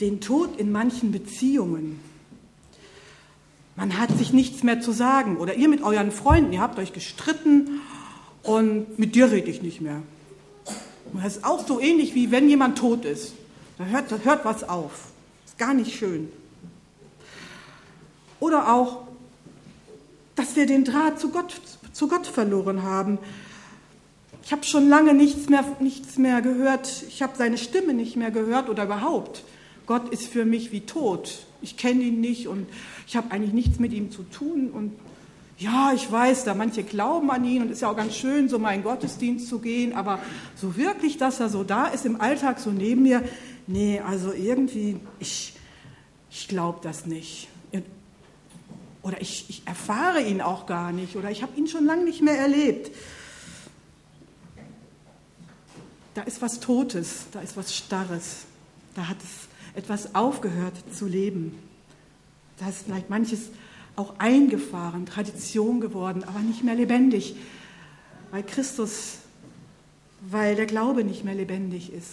den 0.00 0.20
Tod 0.20 0.58
in 0.58 0.72
manchen 0.72 1.12
Beziehungen. 1.12 2.00
Man 3.76 3.98
hat 3.98 4.16
sich 4.18 4.32
nichts 4.32 4.62
mehr 4.62 4.80
zu 4.80 4.92
sagen. 4.92 5.36
Oder 5.36 5.54
ihr 5.54 5.68
mit 5.68 5.82
euren 5.82 6.10
Freunden, 6.10 6.52
ihr 6.52 6.60
habt 6.60 6.78
euch 6.78 6.92
gestritten 6.92 7.80
und 8.42 8.98
mit 8.98 9.14
dir 9.14 9.30
rede 9.30 9.50
ich 9.50 9.62
nicht 9.62 9.80
mehr. 9.80 10.02
Und 11.12 11.24
das 11.24 11.36
ist 11.36 11.44
auch 11.44 11.66
so 11.66 11.80
ähnlich 11.80 12.14
wie 12.14 12.30
wenn 12.30 12.48
jemand 12.48 12.78
tot 12.78 13.04
ist. 13.04 13.34
Da 13.78 13.84
hört, 13.84 14.10
da 14.10 14.18
hört 14.18 14.44
was 14.44 14.68
auf. 14.68 15.12
Ist 15.46 15.58
gar 15.58 15.74
nicht 15.74 15.96
schön. 15.96 16.28
Oder 18.40 18.72
auch, 18.72 19.06
dass 20.34 20.56
wir 20.56 20.66
den 20.66 20.84
Draht 20.84 21.20
zu 21.20 21.30
Gott, 21.30 21.60
zu 21.92 22.08
Gott 22.08 22.26
verloren 22.26 22.82
haben. 22.82 23.18
Ich 24.44 24.52
habe 24.52 24.64
schon 24.64 24.88
lange 24.88 25.14
nichts 25.14 25.48
mehr, 25.48 25.64
nichts 25.80 26.18
mehr 26.18 26.42
gehört. 26.42 27.04
Ich 27.08 27.22
habe 27.22 27.34
seine 27.36 27.58
Stimme 27.58 27.94
nicht 27.94 28.16
mehr 28.16 28.30
gehört 28.30 28.68
oder 28.68 28.84
überhaupt. 28.84 29.44
Gott 29.86 30.08
ist 30.10 30.26
für 30.26 30.44
mich 30.44 30.72
wie 30.72 30.80
tot. 30.80 31.46
Ich 31.60 31.76
kenne 31.76 32.02
ihn 32.02 32.20
nicht 32.20 32.48
und 32.48 32.66
ich 33.06 33.16
habe 33.16 33.30
eigentlich 33.30 33.52
nichts 33.52 33.78
mit 33.78 33.92
ihm 33.92 34.10
zu 34.10 34.24
tun. 34.24 34.70
Und 34.70 34.92
ja, 35.58 35.92
ich 35.94 36.10
weiß, 36.10 36.44
da 36.44 36.54
manche 36.54 36.82
glauben 36.82 37.30
an 37.30 37.44
ihn 37.44 37.62
und 37.62 37.68
es 37.68 37.74
ist 37.74 37.80
ja 37.82 37.90
auch 37.90 37.96
ganz 37.96 38.16
schön, 38.16 38.48
so 38.48 38.58
mal 38.58 38.74
in 38.74 38.82
Gottesdienst 38.82 39.48
zu 39.48 39.60
gehen, 39.60 39.92
aber 39.92 40.18
so 40.56 40.76
wirklich, 40.76 41.18
dass 41.18 41.38
er 41.38 41.48
so 41.48 41.62
da 41.62 41.86
ist 41.86 42.04
im 42.04 42.20
Alltag, 42.20 42.58
so 42.58 42.70
neben 42.70 43.02
mir, 43.02 43.22
nee, 43.68 44.00
also 44.00 44.32
irgendwie, 44.32 44.96
ich, 45.20 45.54
ich 46.30 46.48
glaube 46.48 46.80
das 46.82 47.06
nicht. 47.06 47.48
Oder 49.02 49.20
ich, 49.20 49.46
ich 49.48 49.62
erfahre 49.66 50.22
ihn 50.22 50.40
auch 50.40 50.66
gar 50.66 50.92
nicht 50.92 51.16
oder 51.16 51.30
ich 51.30 51.42
habe 51.42 51.58
ihn 51.58 51.66
schon 51.66 51.84
lange 51.84 52.04
nicht 52.04 52.22
mehr 52.22 52.38
erlebt. 52.38 52.92
Da 56.14 56.22
ist 56.22 56.42
was 56.42 56.60
Totes, 56.60 57.26
da 57.32 57.40
ist 57.40 57.56
was 57.56 57.74
Starres, 57.74 58.44
da 58.94 59.08
hat 59.08 59.16
es 59.22 59.48
etwas 59.74 60.14
aufgehört 60.14 60.74
zu 60.92 61.06
leben. 61.06 61.58
Da 62.58 62.68
ist 62.68 62.84
vielleicht 62.84 63.08
manches 63.08 63.48
auch 63.96 64.14
eingefahren, 64.18 65.06
Tradition 65.06 65.80
geworden, 65.80 66.24
aber 66.24 66.40
nicht 66.40 66.64
mehr 66.64 66.74
lebendig, 66.74 67.36
weil 68.30 68.42
Christus, 68.42 69.18
weil 70.20 70.54
der 70.56 70.66
Glaube 70.66 71.04
nicht 71.04 71.24
mehr 71.24 71.34
lebendig 71.34 71.92
ist. 71.92 72.10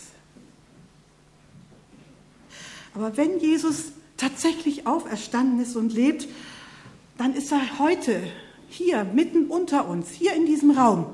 Aber 2.93 3.15
wenn 3.17 3.39
Jesus 3.39 3.91
tatsächlich 4.17 4.87
auferstanden 4.87 5.59
ist 5.61 5.75
und 5.75 5.93
lebt, 5.93 6.27
dann 7.17 7.33
ist 7.33 7.51
er 7.51 7.79
heute 7.79 8.21
hier, 8.69 9.03
mitten 9.03 9.47
unter 9.47 9.87
uns, 9.87 10.09
hier 10.09 10.33
in 10.33 10.45
diesem 10.45 10.71
Raum. 10.71 11.05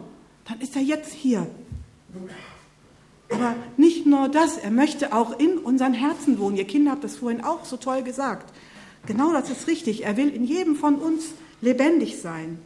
Dann 0.45 0.61
ist 0.61 0.75
er 0.75 0.81
jetzt 0.81 1.13
hier. 1.13 1.47
Aber 3.29 3.55
nicht 3.77 4.05
nur 4.05 4.29
das, 4.29 4.57
er 4.57 4.71
möchte 4.71 5.13
auch 5.13 5.39
in 5.39 5.57
unseren 5.57 5.93
Herzen 5.93 6.37
wohnen. 6.39 6.57
Ihr 6.57 6.65
Kinder 6.65 6.91
habt 6.91 7.03
das 7.03 7.17
vorhin 7.17 7.43
auch 7.43 7.65
so 7.65 7.77
toll 7.77 8.03
gesagt. 8.03 8.53
Genau 9.05 9.33
das 9.33 9.49
ist 9.49 9.67
richtig. 9.67 10.05
Er 10.05 10.17
will 10.17 10.29
in 10.29 10.45
jedem 10.45 10.75
von 10.75 10.95
uns 10.95 11.25
lebendig 11.61 12.19
sein. 12.19 12.59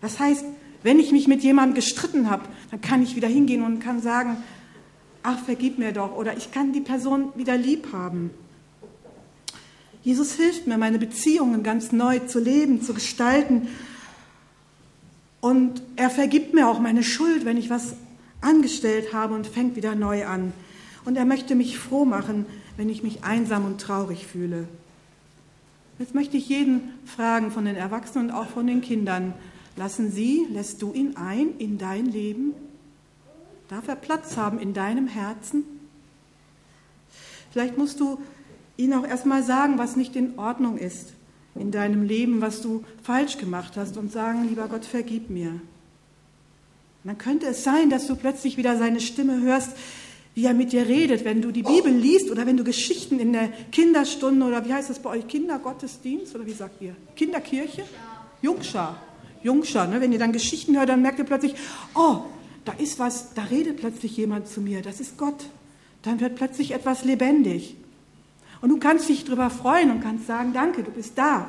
Das 0.00 0.18
heißt, 0.18 0.44
wenn 0.82 0.98
ich 0.98 1.12
mich 1.12 1.28
mit 1.28 1.42
jemandem 1.42 1.74
gestritten 1.74 2.28
habe, 2.30 2.44
dann 2.70 2.80
kann 2.80 3.02
ich 3.02 3.14
wieder 3.14 3.28
hingehen 3.28 3.62
und 3.62 3.78
kann 3.78 4.00
sagen, 4.00 4.38
ach, 5.22 5.38
vergib 5.44 5.78
mir 5.78 5.92
doch. 5.92 6.16
Oder 6.16 6.36
ich 6.36 6.50
kann 6.50 6.72
die 6.72 6.80
Person 6.80 7.32
wieder 7.36 7.56
lieb 7.56 7.92
haben. 7.92 8.30
Jesus 10.02 10.34
hilft 10.34 10.66
mir, 10.66 10.78
meine 10.78 10.98
Beziehungen 10.98 11.62
ganz 11.62 11.92
neu 11.92 12.18
zu 12.20 12.40
leben, 12.40 12.82
zu 12.82 12.92
gestalten. 12.94 13.68
Und 15.40 15.82
er 15.96 16.10
vergibt 16.10 16.54
mir 16.54 16.68
auch 16.68 16.80
meine 16.80 17.04
Schuld, 17.04 17.44
wenn 17.44 17.56
ich 17.56 17.70
was 17.70 17.94
angestellt 18.42 19.14
habe 19.14 19.34
und 19.34 19.46
fängt 19.46 19.76
wieder 19.76 19.94
neu 19.94 20.26
an. 20.26 20.52
Und 21.04 21.16
er 21.16 21.24
möchte 21.24 21.54
mich 21.54 21.78
froh 21.78 22.04
machen, 22.04 22.46
wenn 22.76 22.88
ich 22.88 23.02
mich 23.02 23.24
einsam 23.24 23.64
und 23.64 23.80
traurig 23.80 24.26
fühle. 24.26 24.68
Jetzt 25.98 26.14
möchte 26.14 26.36
ich 26.36 26.48
jeden 26.48 26.90
fragen 27.04 27.50
von 27.50 27.64
den 27.64 27.76
Erwachsenen 27.76 28.30
und 28.30 28.36
auch 28.36 28.48
von 28.48 28.66
den 28.66 28.80
Kindern, 28.80 29.34
lassen 29.76 30.10
Sie, 30.10 30.46
lässt 30.50 30.82
du 30.82 30.92
ihn 30.92 31.16
ein 31.16 31.56
in 31.58 31.78
dein 31.78 32.06
Leben? 32.06 32.52
Darf 33.68 33.88
er 33.88 33.96
Platz 33.96 34.36
haben 34.36 34.58
in 34.58 34.74
deinem 34.74 35.06
Herzen? 35.08 35.64
Vielleicht 37.52 37.78
musst 37.78 38.00
du 38.00 38.18
ihn 38.76 38.92
auch 38.94 39.06
erstmal 39.06 39.42
sagen, 39.42 39.78
was 39.78 39.96
nicht 39.96 40.16
in 40.16 40.38
Ordnung 40.38 40.78
ist 40.78 41.12
in 41.54 41.70
deinem 41.70 42.02
Leben, 42.02 42.40
was 42.40 42.62
du 42.62 42.84
falsch 43.02 43.38
gemacht 43.38 43.76
hast 43.76 43.96
und 43.96 44.10
sagen, 44.10 44.48
lieber 44.48 44.68
Gott, 44.68 44.84
vergib 44.84 45.30
mir. 45.30 45.60
Dann 47.04 47.18
könnte 47.18 47.46
es 47.46 47.64
sein, 47.64 47.90
dass 47.90 48.06
du 48.06 48.16
plötzlich 48.16 48.56
wieder 48.56 48.78
seine 48.78 49.00
Stimme 49.00 49.40
hörst, 49.40 49.70
wie 50.34 50.44
er 50.46 50.54
mit 50.54 50.72
dir 50.72 50.86
redet, 50.86 51.24
wenn 51.24 51.42
du 51.42 51.50
die 51.50 51.62
Bibel 51.62 51.92
liest 51.92 52.30
oder 52.30 52.46
wenn 52.46 52.56
du 52.56 52.64
Geschichten 52.64 53.18
in 53.18 53.32
der 53.32 53.48
Kinderstunde 53.70 54.46
oder 54.46 54.64
wie 54.64 54.72
heißt 54.72 54.88
das 54.88 55.00
bei 55.00 55.10
euch, 55.10 55.26
Kindergottesdienst 55.26 56.34
oder 56.34 56.46
wie 56.46 56.52
sagt 56.52 56.80
ihr? 56.80 56.94
Kinderkirche? 57.16 57.82
Jungschar. 58.40 59.00
Jungschar, 59.42 59.88
ne? 59.88 60.00
wenn 60.00 60.12
ihr 60.12 60.18
dann 60.18 60.32
Geschichten 60.32 60.76
hört, 60.76 60.88
dann 60.88 61.02
merkt 61.02 61.18
ihr 61.18 61.24
plötzlich, 61.24 61.54
oh, 61.94 62.20
da 62.64 62.72
ist 62.72 62.98
was, 62.98 63.34
da 63.34 63.42
redet 63.42 63.78
plötzlich 63.78 64.16
jemand 64.16 64.48
zu 64.48 64.60
mir, 64.60 64.82
das 64.82 65.00
ist 65.00 65.18
Gott. 65.18 65.44
Dann 66.02 66.20
wird 66.20 66.36
plötzlich 66.36 66.72
etwas 66.72 67.04
lebendig. 67.04 67.76
Und 68.60 68.68
du 68.70 68.78
kannst 68.78 69.08
dich 69.08 69.24
darüber 69.24 69.50
freuen 69.50 69.90
und 69.90 70.00
kannst 70.00 70.28
sagen, 70.28 70.52
danke, 70.52 70.84
du 70.84 70.90
bist 70.92 71.18
da. 71.18 71.48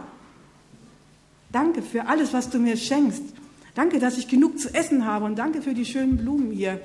Danke 1.52 1.84
für 1.84 2.08
alles, 2.08 2.34
was 2.34 2.50
du 2.50 2.58
mir 2.58 2.76
schenkst. 2.76 3.24
Danke, 3.76 4.00
dass 4.00 4.18
ich 4.18 4.28
genug 4.28 4.60
zu 4.60 4.74
essen 4.74 5.06
habe 5.06 5.26
und 5.26 5.38
danke 5.38 5.62
für 5.62 5.74
die 5.74 5.86
schönen 5.86 6.18
Blumen 6.18 6.52
hier. 6.52 6.80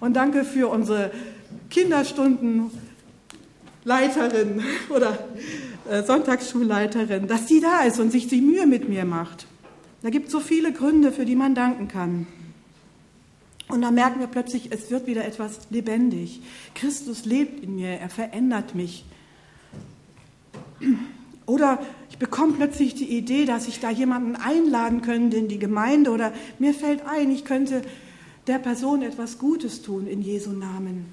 Und 0.00 0.14
danke 0.14 0.44
für 0.44 0.68
unsere 0.68 1.12
Kinderstundenleiterin 1.70 4.62
oder 4.88 5.18
äh, 5.88 6.02
Sonntagsschulleiterin, 6.02 7.28
dass 7.28 7.46
die 7.46 7.60
da 7.60 7.82
ist 7.82 8.00
und 8.00 8.10
sich 8.10 8.26
die 8.26 8.40
Mühe 8.40 8.66
mit 8.66 8.88
mir 8.88 9.04
macht. 9.04 9.46
Da 10.02 10.10
gibt 10.10 10.26
es 10.26 10.32
so 10.32 10.40
viele 10.40 10.72
Gründe, 10.72 11.12
für 11.12 11.24
die 11.24 11.36
man 11.36 11.54
danken 11.54 11.86
kann. 11.86 12.26
Und 13.68 13.82
dann 13.82 13.94
merken 13.94 14.20
wir 14.20 14.26
plötzlich, 14.26 14.72
es 14.72 14.90
wird 14.90 15.06
wieder 15.06 15.24
etwas 15.24 15.60
lebendig. 15.70 16.42
Christus 16.74 17.24
lebt 17.24 17.62
in 17.62 17.76
mir, 17.76 17.90
er 17.90 18.10
verändert 18.10 18.74
mich. 18.74 19.04
Oder 21.46 21.80
ich 22.10 22.18
bekomme 22.18 22.54
plötzlich 22.54 22.94
die 22.94 23.16
Idee, 23.16 23.44
dass 23.44 23.68
ich 23.68 23.80
da 23.80 23.90
jemanden 23.90 24.36
einladen 24.36 25.02
könnte 25.02 25.36
in 25.36 25.48
die 25.48 25.58
Gemeinde 25.58 26.10
oder 26.10 26.32
mir 26.58 26.72
fällt 26.72 27.06
ein, 27.06 27.30
ich 27.30 27.44
könnte 27.44 27.82
der 28.46 28.58
Person 28.58 29.02
etwas 29.02 29.38
Gutes 29.38 29.82
tun 29.82 30.06
in 30.06 30.22
Jesu 30.22 30.50
Namen. 30.50 31.06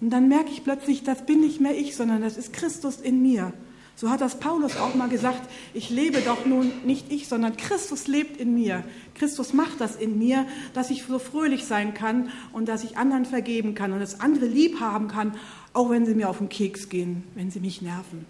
Und 0.00 0.10
dann 0.10 0.28
merke 0.28 0.50
ich 0.50 0.64
plötzlich, 0.64 1.02
das 1.02 1.24
bin 1.24 1.40
nicht 1.40 1.60
mehr 1.60 1.76
ich, 1.76 1.96
sondern 1.96 2.22
das 2.22 2.36
ist 2.36 2.52
Christus 2.52 2.96
in 3.00 3.22
mir. 3.22 3.52
So 3.96 4.10
hat 4.10 4.20
das 4.20 4.40
Paulus 4.40 4.76
auch 4.76 4.94
mal 4.96 5.08
gesagt, 5.08 5.48
ich 5.72 5.88
lebe 5.88 6.20
doch 6.20 6.44
nun 6.46 6.72
nicht 6.84 7.12
ich, 7.12 7.28
sondern 7.28 7.56
Christus 7.56 8.08
lebt 8.08 8.40
in 8.40 8.54
mir. 8.54 8.82
Christus 9.14 9.52
macht 9.52 9.80
das 9.80 9.94
in 9.94 10.18
mir, 10.18 10.46
dass 10.74 10.90
ich 10.90 11.04
so 11.04 11.20
fröhlich 11.20 11.64
sein 11.64 11.94
kann 11.94 12.28
und 12.52 12.68
dass 12.68 12.82
ich 12.82 12.98
anderen 12.98 13.24
vergeben 13.24 13.74
kann 13.74 13.92
und 13.92 14.00
dass 14.00 14.20
andere 14.20 14.46
lieb 14.46 14.80
haben 14.80 15.06
kann, 15.06 15.36
auch 15.74 15.90
wenn 15.90 16.06
sie 16.06 16.14
mir 16.14 16.28
auf 16.28 16.38
den 16.38 16.48
Keks 16.48 16.88
gehen, 16.88 17.22
wenn 17.36 17.52
sie 17.52 17.60
mich 17.60 17.82
nerven. 17.82 18.26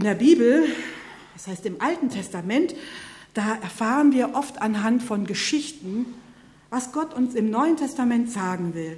In 0.00 0.06
der 0.06 0.14
Bibel, 0.14 0.64
das 1.34 1.46
heißt 1.46 1.66
im 1.66 1.82
Alten 1.82 2.08
Testament, 2.08 2.74
da 3.34 3.56
erfahren 3.56 4.12
wir 4.12 4.34
oft 4.34 4.62
anhand 4.62 5.02
von 5.02 5.26
Geschichten, 5.26 6.06
was 6.70 6.92
Gott 6.92 7.12
uns 7.12 7.34
im 7.34 7.50
Neuen 7.50 7.76
Testament 7.76 8.32
sagen 8.32 8.72
will. 8.72 8.96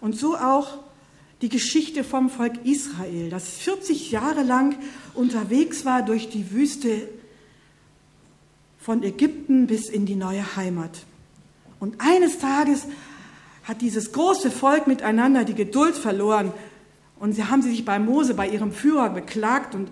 Und 0.00 0.18
so 0.18 0.36
auch 0.36 0.78
die 1.40 1.50
Geschichte 1.50 2.02
vom 2.02 2.30
Volk 2.30 2.54
Israel, 2.64 3.30
das 3.30 3.48
40 3.58 4.10
Jahre 4.10 4.42
lang 4.42 4.74
unterwegs 5.14 5.84
war 5.84 6.02
durch 6.02 6.28
die 6.30 6.50
Wüste 6.50 7.08
von 8.80 9.04
Ägypten 9.04 9.68
bis 9.68 9.88
in 9.88 10.04
die 10.04 10.16
neue 10.16 10.56
Heimat. 10.56 11.04
Und 11.78 12.00
eines 12.00 12.40
Tages 12.40 12.86
hat 13.62 13.82
dieses 13.82 14.10
große 14.10 14.50
Volk 14.50 14.88
miteinander 14.88 15.44
die 15.44 15.54
Geduld 15.54 15.94
verloren 15.94 16.52
und 17.20 17.34
sie 17.34 17.44
haben 17.44 17.62
sich 17.62 17.84
bei 17.84 18.00
Mose, 18.00 18.34
bei 18.34 18.48
ihrem 18.48 18.72
Führer 18.72 19.10
beklagt 19.10 19.76
und 19.76 19.90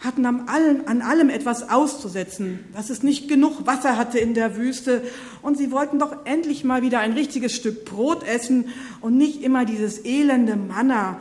hatten 0.00 0.24
an 0.24 0.48
allem, 0.48 0.82
an 0.86 1.02
allem 1.02 1.28
etwas 1.28 1.68
auszusetzen, 1.68 2.60
dass 2.74 2.88
es 2.88 3.02
nicht 3.02 3.28
genug 3.28 3.66
Wasser 3.66 3.98
hatte 3.98 4.18
in 4.18 4.32
der 4.32 4.56
Wüste 4.56 5.02
und 5.42 5.58
sie 5.58 5.70
wollten 5.70 5.98
doch 5.98 6.24
endlich 6.24 6.64
mal 6.64 6.80
wieder 6.80 7.00
ein 7.00 7.12
richtiges 7.12 7.54
Stück 7.54 7.84
Brot 7.84 8.26
essen 8.26 8.68
und 9.02 9.18
nicht 9.18 9.42
immer 9.42 9.66
dieses 9.66 10.04
elende 10.04 10.56
Manna, 10.56 11.20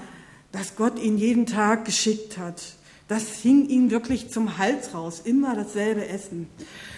das 0.53 0.77
Gott 0.77 0.97
ihnen 0.97 1.17
jeden 1.17 1.45
Tag 1.45 1.83
geschickt 1.85 2.37
hat. 2.37 2.73
Das 3.09 3.27
hing 3.41 3.67
ihnen 3.67 3.91
wirklich 3.91 4.29
zum 4.29 4.57
Hals 4.57 4.93
raus, 4.93 5.21
immer 5.25 5.55
dasselbe 5.55 6.07
Essen. 6.07 6.47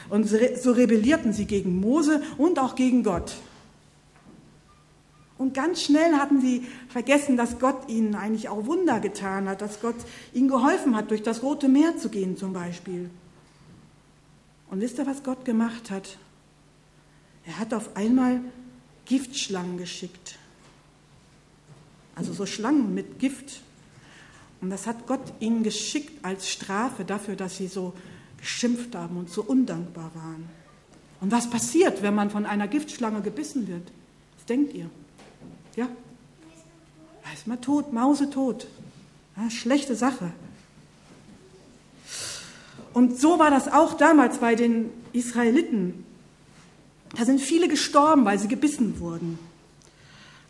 Und 0.10 0.28
so 0.28 0.72
rebellierten 0.72 1.34
sie 1.34 1.46
gegen 1.46 1.80
Mose 1.80 2.22
und 2.38 2.60
auch 2.60 2.76
gegen 2.76 3.02
Gott. 3.04 3.34
Und 5.42 5.56
ganz 5.56 5.82
schnell 5.82 6.14
hatten 6.18 6.40
sie 6.40 6.68
vergessen, 6.88 7.36
dass 7.36 7.58
Gott 7.58 7.90
ihnen 7.90 8.14
eigentlich 8.14 8.48
auch 8.48 8.68
Wunder 8.68 9.00
getan 9.00 9.50
hat, 9.50 9.64
dass 9.64 9.82
Gott 9.82 9.96
ihnen 10.34 10.48
geholfen 10.48 10.96
hat, 10.96 11.10
durch 11.10 11.24
das 11.24 11.42
Rote 11.42 11.68
Meer 11.68 11.98
zu 11.98 12.10
gehen 12.10 12.38
zum 12.38 12.54
Beispiel. 12.54 13.10
Und 14.70 14.82
wisst 14.82 15.00
ihr, 15.00 15.08
was 15.08 15.24
Gott 15.24 15.44
gemacht 15.44 15.90
hat? 15.90 16.20
Er 17.48 17.58
hat 17.58 17.74
auf 17.74 17.96
einmal 17.96 18.42
Giftschlangen 19.06 19.80
geschickt. 19.80 20.38
Also 22.14 22.34
so 22.34 22.46
Schlangen 22.46 22.94
mit 22.94 23.18
Gift. 23.18 23.62
Und 24.62 24.70
das 24.70 24.86
hat 24.86 25.08
Gott 25.08 25.34
ihnen 25.40 25.64
geschickt 25.64 26.24
als 26.24 26.52
Strafe 26.52 27.04
dafür, 27.04 27.36
dass 27.36 27.58
sie 27.58 27.66
so 27.66 27.94
geschimpft 28.38 28.94
haben 28.94 29.18
und 29.18 29.32
so 29.32 29.42
undankbar 29.42 30.12
waren. 30.14 30.48
Und 31.20 31.32
was 31.32 31.50
passiert, 31.50 32.04
wenn 32.04 32.14
man 32.14 32.30
von 32.30 32.46
einer 32.46 32.68
Giftschlange 32.68 33.22
gebissen 33.22 33.68
wird? 33.68 33.92
Was 34.38 34.46
denkt 34.46 34.76
ihr? 34.76 34.88
Ja? 35.76 35.88
Da 37.24 37.34
ist 37.34 37.48
man 37.48 37.62
tot, 37.62 37.94
mausetot. 37.94 38.68
Ja, 39.38 39.50
schlechte 39.50 39.96
Sache. 39.96 40.32
Und 42.94 43.20
so 43.20 43.40
war 43.40 43.50
das 43.50 43.72
auch 43.72 43.94
damals 43.94 44.40
bei 44.40 44.56
den 44.56 44.90
Israeliten. 45.14 46.06
Da 47.16 47.26
sind 47.26 47.40
viele 47.40 47.68
gestorben, 47.68 48.26
weil 48.26 48.40
sie 48.40 48.48
gebissen 48.48 49.00
wurden. 49.00 49.40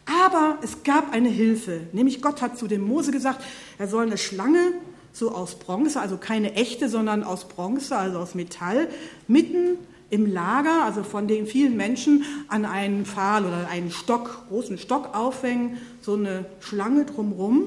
Aber 0.06 0.58
es 0.62 0.84
gab 0.84 1.13
eine 1.13 1.30
Hilfe, 1.30 1.82
nämlich 1.93 2.22
Gott 2.22 2.41
hat 2.41 2.58
zu 2.58 2.67
dem 2.67 2.82
Mose 2.82 3.12
gesagt, 3.12 3.43
er 3.78 3.88
soll 3.88 4.06
eine 4.06 4.17
Schlange 4.17 4.74
so 5.13 5.32
aus 5.32 5.56
Bronze, 5.56 6.00
also 6.00 6.17
keine 6.17 6.54
echte, 6.54 6.89
sondern 6.89 7.24
aus 7.24 7.48
Bronze, 7.48 7.95
also 7.95 8.19
aus 8.19 8.34
Metall, 8.34 8.88
mitten 9.28 9.78
im 10.12 10.32
Lager, 10.32 10.84
also 10.84 11.04
von 11.04 11.28
den 11.28 11.47
vielen 11.47 11.76
Menschen, 11.76 12.24
an 12.50 12.65
einen 12.65 13.06
Pfahl 13.06 13.45
oder 13.45 13.67
einen 13.69 13.91
Stock, 13.91 14.45
großen 14.50 14.78
Stock 14.78 15.15
aufhängen, 15.15 15.78
so 16.02 16.13
eine 16.13 16.45
Schlange 16.60 17.06
drumrum, 17.06 17.63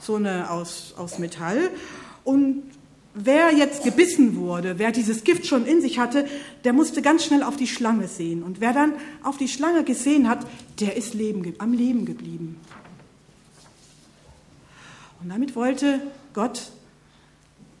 so 0.00 0.16
eine 0.16 0.50
aus, 0.50 0.94
aus 0.98 1.18
Metall. 1.18 1.70
Und 2.24 2.64
wer 3.14 3.54
jetzt 3.54 3.84
gebissen 3.84 4.36
wurde, 4.36 4.78
wer 4.78 4.90
dieses 4.90 5.22
Gift 5.22 5.46
schon 5.46 5.66
in 5.66 5.80
sich 5.80 6.00
hatte, 6.00 6.26
der 6.64 6.72
musste 6.72 7.00
ganz 7.00 7.24
schnell 7.24 7.44
auf 7.44 7.56
die 7.56 7.68
Schlange 7.68 8.08
sehen. 8.08 8.42
Und 8.42 8.60
wer 8.60 8.72
dann 8.72 8.94
auf 9.22 9.36
die 9.36 9.48
Schlange 9.48 9.84
gesehen 9.84 10.28
hat, 10.28 10.44
der 10.80 10.96
ist 10.96 11.14
leben, 11.14 11.54
am 11.58 11.72
Leben 11.72 12.06
geblieben. 12.06 12.60
Und 15.22 15.28
damit 15.30 15.54
wollte 15.54 16.00
Gott 16.34 16.70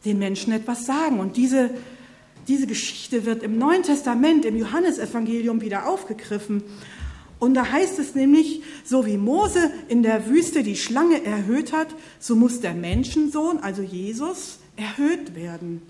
den 0.04 0.20
Menschen 0.20 0.52
etwas 0.52 0.86
sagen. 0.86 1.18
Und 1.18 1.36
diese 1.36 1.70
diese 2.48 2.66
Geschichte 2.66 3.24
wird 3.24 3.42
im 3.42 3.58
Neuen 3.58 3.82
Testament, 3.82 4.44
im 4.44 4.56
Johannesevangelium 4.56 5.60
wieder 5.60 5.86
aufgegriffen. 5.86 6.62
Und 7.38 7.54
da 7.54 7.70
heißt 7.70 7.98
es 7.98 8.14
nämlich, 8.14 8.62
so 8.84 9.06
wie 9.06 9.16
Mose 9.16 9.70
in 9.88 10.02
der 10.02 10.28
Wüste 10.28 10.62
die 10.62 10.76
Schlange 10.76 11.24
erhöht 11.24 11.72
hat, 11.72 11.88
so 12.18 12.36
muss 12.36 12.60
der 12.60 12.74
Menschensohn, 12.74 13.58
also 13.58 13.82
Jesus, 13.82 14.58
erhöht 14.76 15.34
werden, 15.34 15.82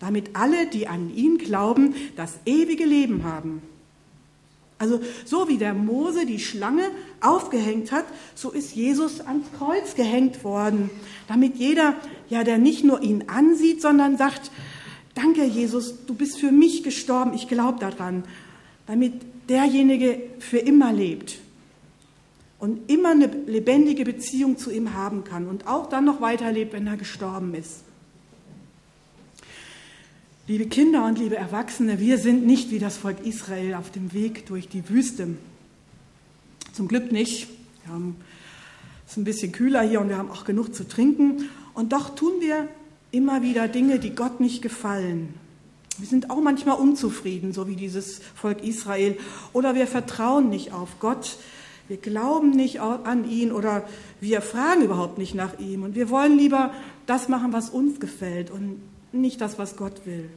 damit 0.00 0.30
alle, 0.34 0.66
die 0.66 0.86
an 0.86 1.14
ihn 1.14 1.38
glauben, 1.38 1.94
das 2.16 2.34
ewige 2.44 2.84
Leben 2.84 3.24
haben. 3.24 3.62
Also 4.78 5.00
so 5.24 5.48
wie 5.48 5.56
der 5.56 5.74
Mose 5.74 6.24
die 6.24 6.38
Schlange 6.38 6.84
aufgehängt 7.20 7.90
hat, 7.90 8.04
so 8.34 8.50
ist 8.50 8.76
Jesus 8.76 9.20
ans 9.20 9.46
Kreuz 9.58 9.96
gehängt 9.96 10.44
worden, 10.44 10.90
damit 11.26 11.56
jeder, 11.56 11.94
ja, 12.28 12.44
der 12.44 12.58
nicht 12.58 12.84
nur 12.84 13.02
ihn 13.02 13.24
ansieht, 13.26 13.82
sondern 13.82 14.16
sagt, 14.16 14.52
danke 15.18 15.44
Jesus, 15.44 16.06
du 16.06 16.14
bist 16.14 16.38
für 16.38 16.52
mich 16.52 16.84
gestorben, 16.84 17.34
ich 17.34 17.48
glaube 17.48 17.80
daran, 17.80 18.22
damit 18.86 19.14
derjenige 19.48 20.20
für 20.38 20.58
immer 20.58 20.92
lebt 20.92 21.38
und 22.60 22.88
immer 22.88 23.10
eine 23.10 23.26
lebendige 23.26 24.04
Beziehung 24.04 24.58
zu 24.58 24.70
ihm 24.70 24.94
haben 24.94 25.24
kann 25.24 25.48
und 25.48 25.66
auch 25.66 25.88
dann 25.88 26.04
noch 26.04 26.20
weiterlebt, 26.20 26.72
wenn 26.72 26.86
er 26.86 26.96
gestorben 26.96 27.54
ist. 27.54 27.82
Liebe 30.46 30.66
Kinder 30.66 31.04
und 31.04 31.18
liebe 31.18 31.36
Erwachsene, 31.36 31.98
wir 31.98 32.16
sind 32.18 32.46
nicht 32.46 32.70
wie 32.70 32.78
das 32.78 32.96
Volk 32.96 33.26
Israel 33.26 33.74
auf 33.74 33.90
dem 33.90 34.12
Weg 34.12 34.46
durch 34.46 34.68
die 34.68 34.88
Wüste. 34.88 35.28
Zum 36.72 36.88
Glück 36.88 37.12
nicht. 37.12 37.48
Es 39.04 39.12
ist 39.12 39.16
ein 39.18 39.24
bisschen 39.24 39.52
kühler 39.52 39.82
hier 39.82 40.00
und 40.00 40.08
wir 40.08 40.16
haben 40.16 40.30
auch 40.30 40.44
genug 40.44 40.74
zu 40.74 40.86
trinken. 40.86 41.50
Und 41.74 41.92
doch 41.92 42.14
tun 42.14 42.34
wir 42.40 42.68
immer 43.10 43.42
wieder 43.42 43.68
Dinge, 43.68 43.98
die 43.98 44.14
Gott 44.14 44.40
nicht 44.40 44.62
gefallen. 44.62 45.34
Wir 45.98 46.06
sind 46.06 46.30
auch 46.30 46.40
manchmal 46.40 46.76
unzufrieden, 46.76 47.52
so 47.52 47.66
wie 47.66 47.74
dieses 47.74 48.20
Volk 48.34 48.62
Israel. 48.62 49.18
Oder 49.52 49.74
wir 49.74 49.86
vertrauen 49.86 50.48
nicht 50.48 50.72
auf 50.72 51.00
Gott. 51.00 51.36
Wir 51.88 51.96
glauben 51.96 52.50
nicht 52.50 52.80
an 52.80 53.28
ihn 53.28 53.50
oder 53.50 53.88
wir 54.20 54.40
fragen 54.42 54.82
überhaupt 54.82 55.18
nicht 55.18 55.34
nach 55.34 55.58
ihm. 55.58 55.82
Und 55.82 55.96
wir 55.96 56.10
wollen 56.10 56.36
lieber 56.36 56.72
das 57.06 57.28
machen, 57.28 57.52
was 57.52 57.70
uns 57.70 57.98
gefällt 57.98 58.50
und 58.50 58.80
nicht 59.10 59.40
das, 59.40 59.58
was 59.58 59.76
Gott 59.76 60.04
will. 60.04 60.28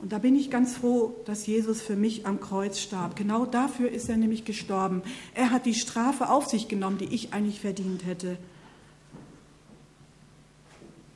Und 0.00 0.12
da 0.12 0.18
bin 0.18 0.36
ich 0.36 0.50
ganz 0.50 0.76
froh, 0.76 1.14
dass 1.24 1.46
Jesus 1.46 1.80
für 1.80 1.96
mich 1.96 2.26
am 2.26 2.40
Kreuz 2.40 2.78
starb. 2.78 3.14
Genau 3.16 3.46
dafür 3.46 3.90
ist 3.90 4.08
er 4.08 4.16
nämlich 4.16 4.44
gestorben. 4.44 5.02
Er 5.34 5.50
hat 5.50 5.66
die 5.66 5.74
Strafe 5.74 6.30
auf 6.30 6.46
sich 6.46 6.68
genommen, 6.68 6.98
die 6.98 7.14
ich 7.14 7.32
eigentlich 7.32 7.60
verdient 7.60 8.04
hätte. 8.04 8.36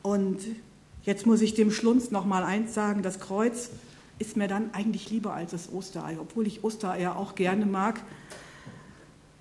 Und 0.08 0.38
jetzt 1.02 1.26
muss 1.26 1.42
ich 1.42 1.52
dem 1.52 1.70
Schlunz 1.70 2.10
noch 2.10 2.24
mal 2.24 2.42
eins 2.42 2.72
sagen: 2.72 3.02
Das 3.02 3.20
Kreuz 3.20 3.68
ist 4.18 4.38
mir 4.38 4.48
dann 4.48 4.72
eigentlich 4.72 5.10
lieber 5.10 5.34
als 5.34 5.50
das 5.50 5.70
Osterei, 5.70 6.16
obwohl 6.18 6.46
ich 6.46 6.64
Ostereier 6.64 7.16
auch 7.16 7.34
gerne 7.34 7.66
mag. 7.66 8.00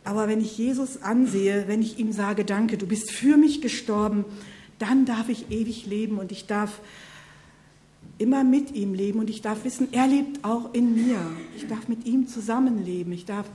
Aber 0.03 0.27
wenn 0.27 0.41
ich 0.41 0.57
Jesus 0.57 1.01
ansehe, 1.01 1.67
wenn 1.67 1.81
ich 1.81 1.99
ihm 1.99 2.11
sage, 2.11 2.43
danke, 2.43 2.77
du 2.77 2.85
bist 2.85 3.11
für 3.11 3.37
mich 3.37 3.61
gestorben, 3.61 4.25
dann 4.77 5.05
darf 5.05 5.29
ich 5.29 5.51
ewig 5.51 5.85
leben 5.85 6.17
und 6.17 6.33
ich 6.33 6.47
darf 6.47 6.81
immer 8.17 8.43
mit 8.43 8.75
ihm 8.75 8.93
leben 8.93 9.19
und 9.19 9.29
ich 9.29 9.41
darf 9.41 9.63
wissen, 9.63 9.87
er 9.93 10.07
lebt 10.07 10.43
auch 10.43 10.73
in 10.73 10.95
mir. 10.95 11.19
Ich 11.55 11.67
darf 11.67 11.87
mit 11.87 12.05
ihm 12.05 12.27
zusammenleben. 12.27 13.13
Ich 13.13 13.25
darf 13.25 13.45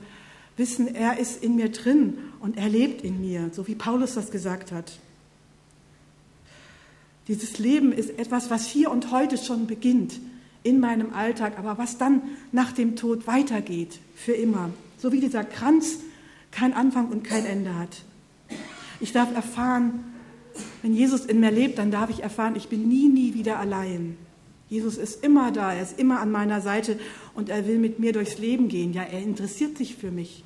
wissen, 0.57 0.93
er 0.93 1.19
ist 1.19 1.43
in 1.43 1.55
mir 1.55 1.69
drin 1.69 2.17
und 2.39 2.57
er 2.57 2.69
lebt 2.69 3.03
in 3.03 3.21
mir, 3.21 3.51
so 3.51 3.67
wie 3.67 3.75
Paulus 3.75 4.15
das 4.15 4.31
gesagt 4.31 4.71
hat. 4.71 4.93
Dieses 7.27 7.59
Leben 7.59 7.91
ist 7.91 8.17
etwas, 8.19 8.49
was 8.49 8.67
hier 8.67 8.91
und 8.91 9.11
heute 9.11 9.37
schon 9.37 9.67
beginnt. 9.67 10.19
in 10.63 10.79
meinem 10.79 11.13
Alltag, 11.13 11.59
aber 11.59 11.77
was 11.77 11.97
dann 11.97 12.21
nach 12.51 12.71
dem 12.71 12.95
Tod 12.95 13.27
weitergeht, 13.27 13.99
für 14.15 14.31
immer. 14.31 14.69
So 14.97 15.11
wie 15.11 15.19
dieser 15.19 15.43
Kranz 15.43 15.99
kein 16.51 16.73
Anfang 16.73 17.09
und 17.09 17.23
kein 17.23 17.45
Ende 17.45 17.77
hat. 17.77 18.03
Ich 18.99 19.11
darf 19.11 19.33
erfahren, 19.35 20.03
wenn 20.81 20.93
Jesus 20.93 21.25
in 21.25 21.39
mir 21.39 21.51
lebt, 21.51 21.77
dann 21.77 21.91
darf 21.91 22.09
ich 22.09 22.23
erfahren, 22.23 22.55
ich 22.55 22.69
bin 22.69 22.87
nie, 22.87 23.09
nie 23.09 23.33
wieder 23.33 23.59
allein. 23.59 24.17
Jesus 24.69 24.97
ist 24.97 25.23
immer 25.23 25.51
da, 25.51 25.73
er 25.73 25.83
ist 25.83 25.99
immer 25.99 26.19
an 26.19 26.31
meiner 26.31 26.61
Seite 26.61 26.97
und 27.35 27.49
er 27.49 27.67
will 27.67 27.79
mit 27.79 27.99
mir 27.99 28.13
durchs 28.13 28.37
Leben 28.37 28.69
gehen. 28.69 28.93
Ja, 28.93 29.03
er 29.03 29.21
interessiert 29.21 29.77
sich 29.77 29.95
für 29.95 30.11
mich. 30.11 30.43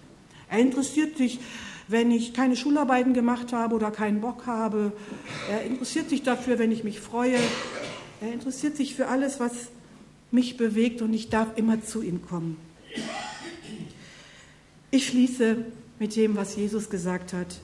Er 0.49 0.59
interessiert 0.59 1.17
sich, 1.17 1.39
wenn 1.87 2.11
ich 2.11 2.33
keine 2.33 2.55
Schularbeiten 2.55 3.13
gemacht 3.13 3.53
habe 3.53 3.75
oder 3.75 3.91
keinen 3.91 4.21
Bock 4.21 4.45
habe. 4.45 4.91
Er 5.49 5.63
interessiert 5.63 6.09
sich 6.09 6.23
dafür, 6.23 6.59
wenn 6.59 6.71
ich 6.71 6.83
mich 6.83 6.99
freue. 6.99 7.37
Er 8.21 8.33
interessiert 8.33 8.75
sich 8.75 8.95
für 8.95 9.07
alles, 9.07 9.39
was 9.39 9.53
mich 10.31 10.57
bewegt 10.57 11.01
und 11.01 11.13
ich 11.13 11.29
darf 11.29 11.57
immer 11.57 11.81
zu 11.83 12.01
ihm 12.01 12.21
kommen. 12.21 12.57
Ich 14.91 15.07
schließe 15.07 15.65
mit 15.99 16.15
dem, 16.15 16.35
was 16.35 16.55
Jesus 16.55 16.89
gesagt 16.89 17.33
hat. 17.33 17.59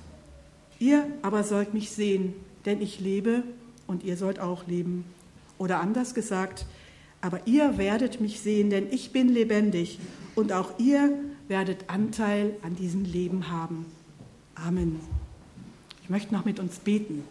Ihr 0.80 1.06
aber 1.22 1.44
sollt 1.44 1.74
mich 1.74 1.92
sehen, 1.92 2.34
denn 2.66 2.82
ich 2.82 3.00
lebe 3.00 3.44
und 3.88 4.04
ihr 4.04 4.18
sollt 4.18 4.40
auch 4.40 4.68
leben. 4.68 5.06
Oder 5.58 5.80
anders 5.80 6.14
gesagt, 6.14 6.66
aber 7.22 7.42
ihr 7.46 7.78
werdet 7.78 8.20
mich 8.20 8.42
sehen, 8.42 8.70
denn 8.70 8.88
ich 8.92 9.12
bin 9.12 9.30
lebendig 9.30 10.00
und 10.36 10.52
auch 10.52 10.78
ihr 10.80 11.18
werdet 11.48 11.90
Anteil 11.90 12.56
an 12.64 12.76
diesem 12.76 13.06
Leben 13.06 13.50
haben. 13.50 13.86
Amen. 14.56 15.00
Ich 16.04 16.10
möchte 16.10 16.34
noch 16.34 16.46
mit 16.46 16.60
uns 16.60 16.78
beten. 16.80 17.24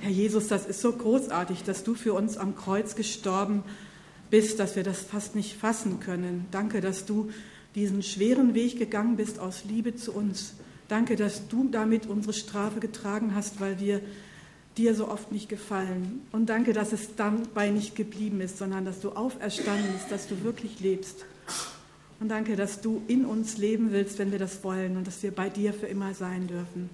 Herr 0.00 0.10
Jesus, 0.10 0.48
das 0.48 0.66
ist 0.66 0.80
so 0.80 0.92
großartig, 0.92 1.62
dass 1.62 1.84
du 1.84 1.94
für 1.94 2.14
uns 2.14 2.36
am 2.36 2.56
Kreuz 2.56 2.96
gestorben 2.96 3.62
bist, 4.30 4.58
dass 4.58 4.76
wir 4.76 4.82
das 4.82 5.02
fast 5.02 5.34
nicht 5.34 5.56
fassen 5.56 6.00
können. 6.00 6.46
Danke, 6.50 6.80
dass 6.80 7.04
du 7.04 7.30
diesen 7.74 8.02
schweren 8.02 8.54
Weg 8.54 8.78
gegangen 8.78 9.16
bist 9.16 9.38
aus 9.38 9.64
Liebe 9.64 9.94
zu 9.94 10.12
uns. 10.12 10.54
Danke, 10.88 11.16
dass 11.16 11.48
du 11.48 11.68
damit 11.68 12.06
unsere 12.06 12.32
Strafe 12.32 12.80
getragen 12.80 13.34
hast, 13.34 13.60
weil 13.60 13.78
wir 13.78 14.00
dir 14.76 14.94
so 14.94 15.08
oft 15.08 15.32
nicht 15.32 15.48
gefallen. 15.48 16.22
Und 16.32 16.48
danke, 16.48 16.72
dass 16.72 16.92
es 16.92 17.16
dabei 17.16 17.70
nicht 17.70 17.96
geblieben 17.96 18.40
ist, 18.40 18.58
sondern 18.58 18.84
dass 18.84 19.00
du 19.00 19.10
auferstanden 19.10 19.92
bist, 19.92 20.10
dass 20.10 20.28
du 20.28 20.42
wirklich 20.42 20.80
lebst. 20.80 21.24
Und 22.20 22.28
danke, 22.28 22.54
dass 22.54 22.80
du 22.80 23.02
in 23.08 23.24
uns 23.24 23.56
leben 23.56 23.92
willst, 23.92 24.18
wenn 24.18 24.30
wir 24.30 24.38
das 24.38 24.62
wollen 24.62 24.96
und 24.96 25.06
dass 25.06 25.22
wir 25.22 25.30
bei 25.30 25.48
dir 25.48 25.72
für 25.72 25.86
immer 25.86 26.14
sein 26.14 26.46
dürfen. 26.46 26.90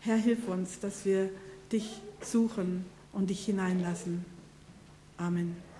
Herr, 0.00 0.16
hilf 0.16 0.48
uns, 0.48 0.80
dass 0.80 1.04
wir 1.04 1.30
dich 1.70 2.00
suchen 2.20 2.84
und 3.12 3.30
dich 3.30 3.44
hineinlassen. 3.44 4.24
Amen. 5.16 5.71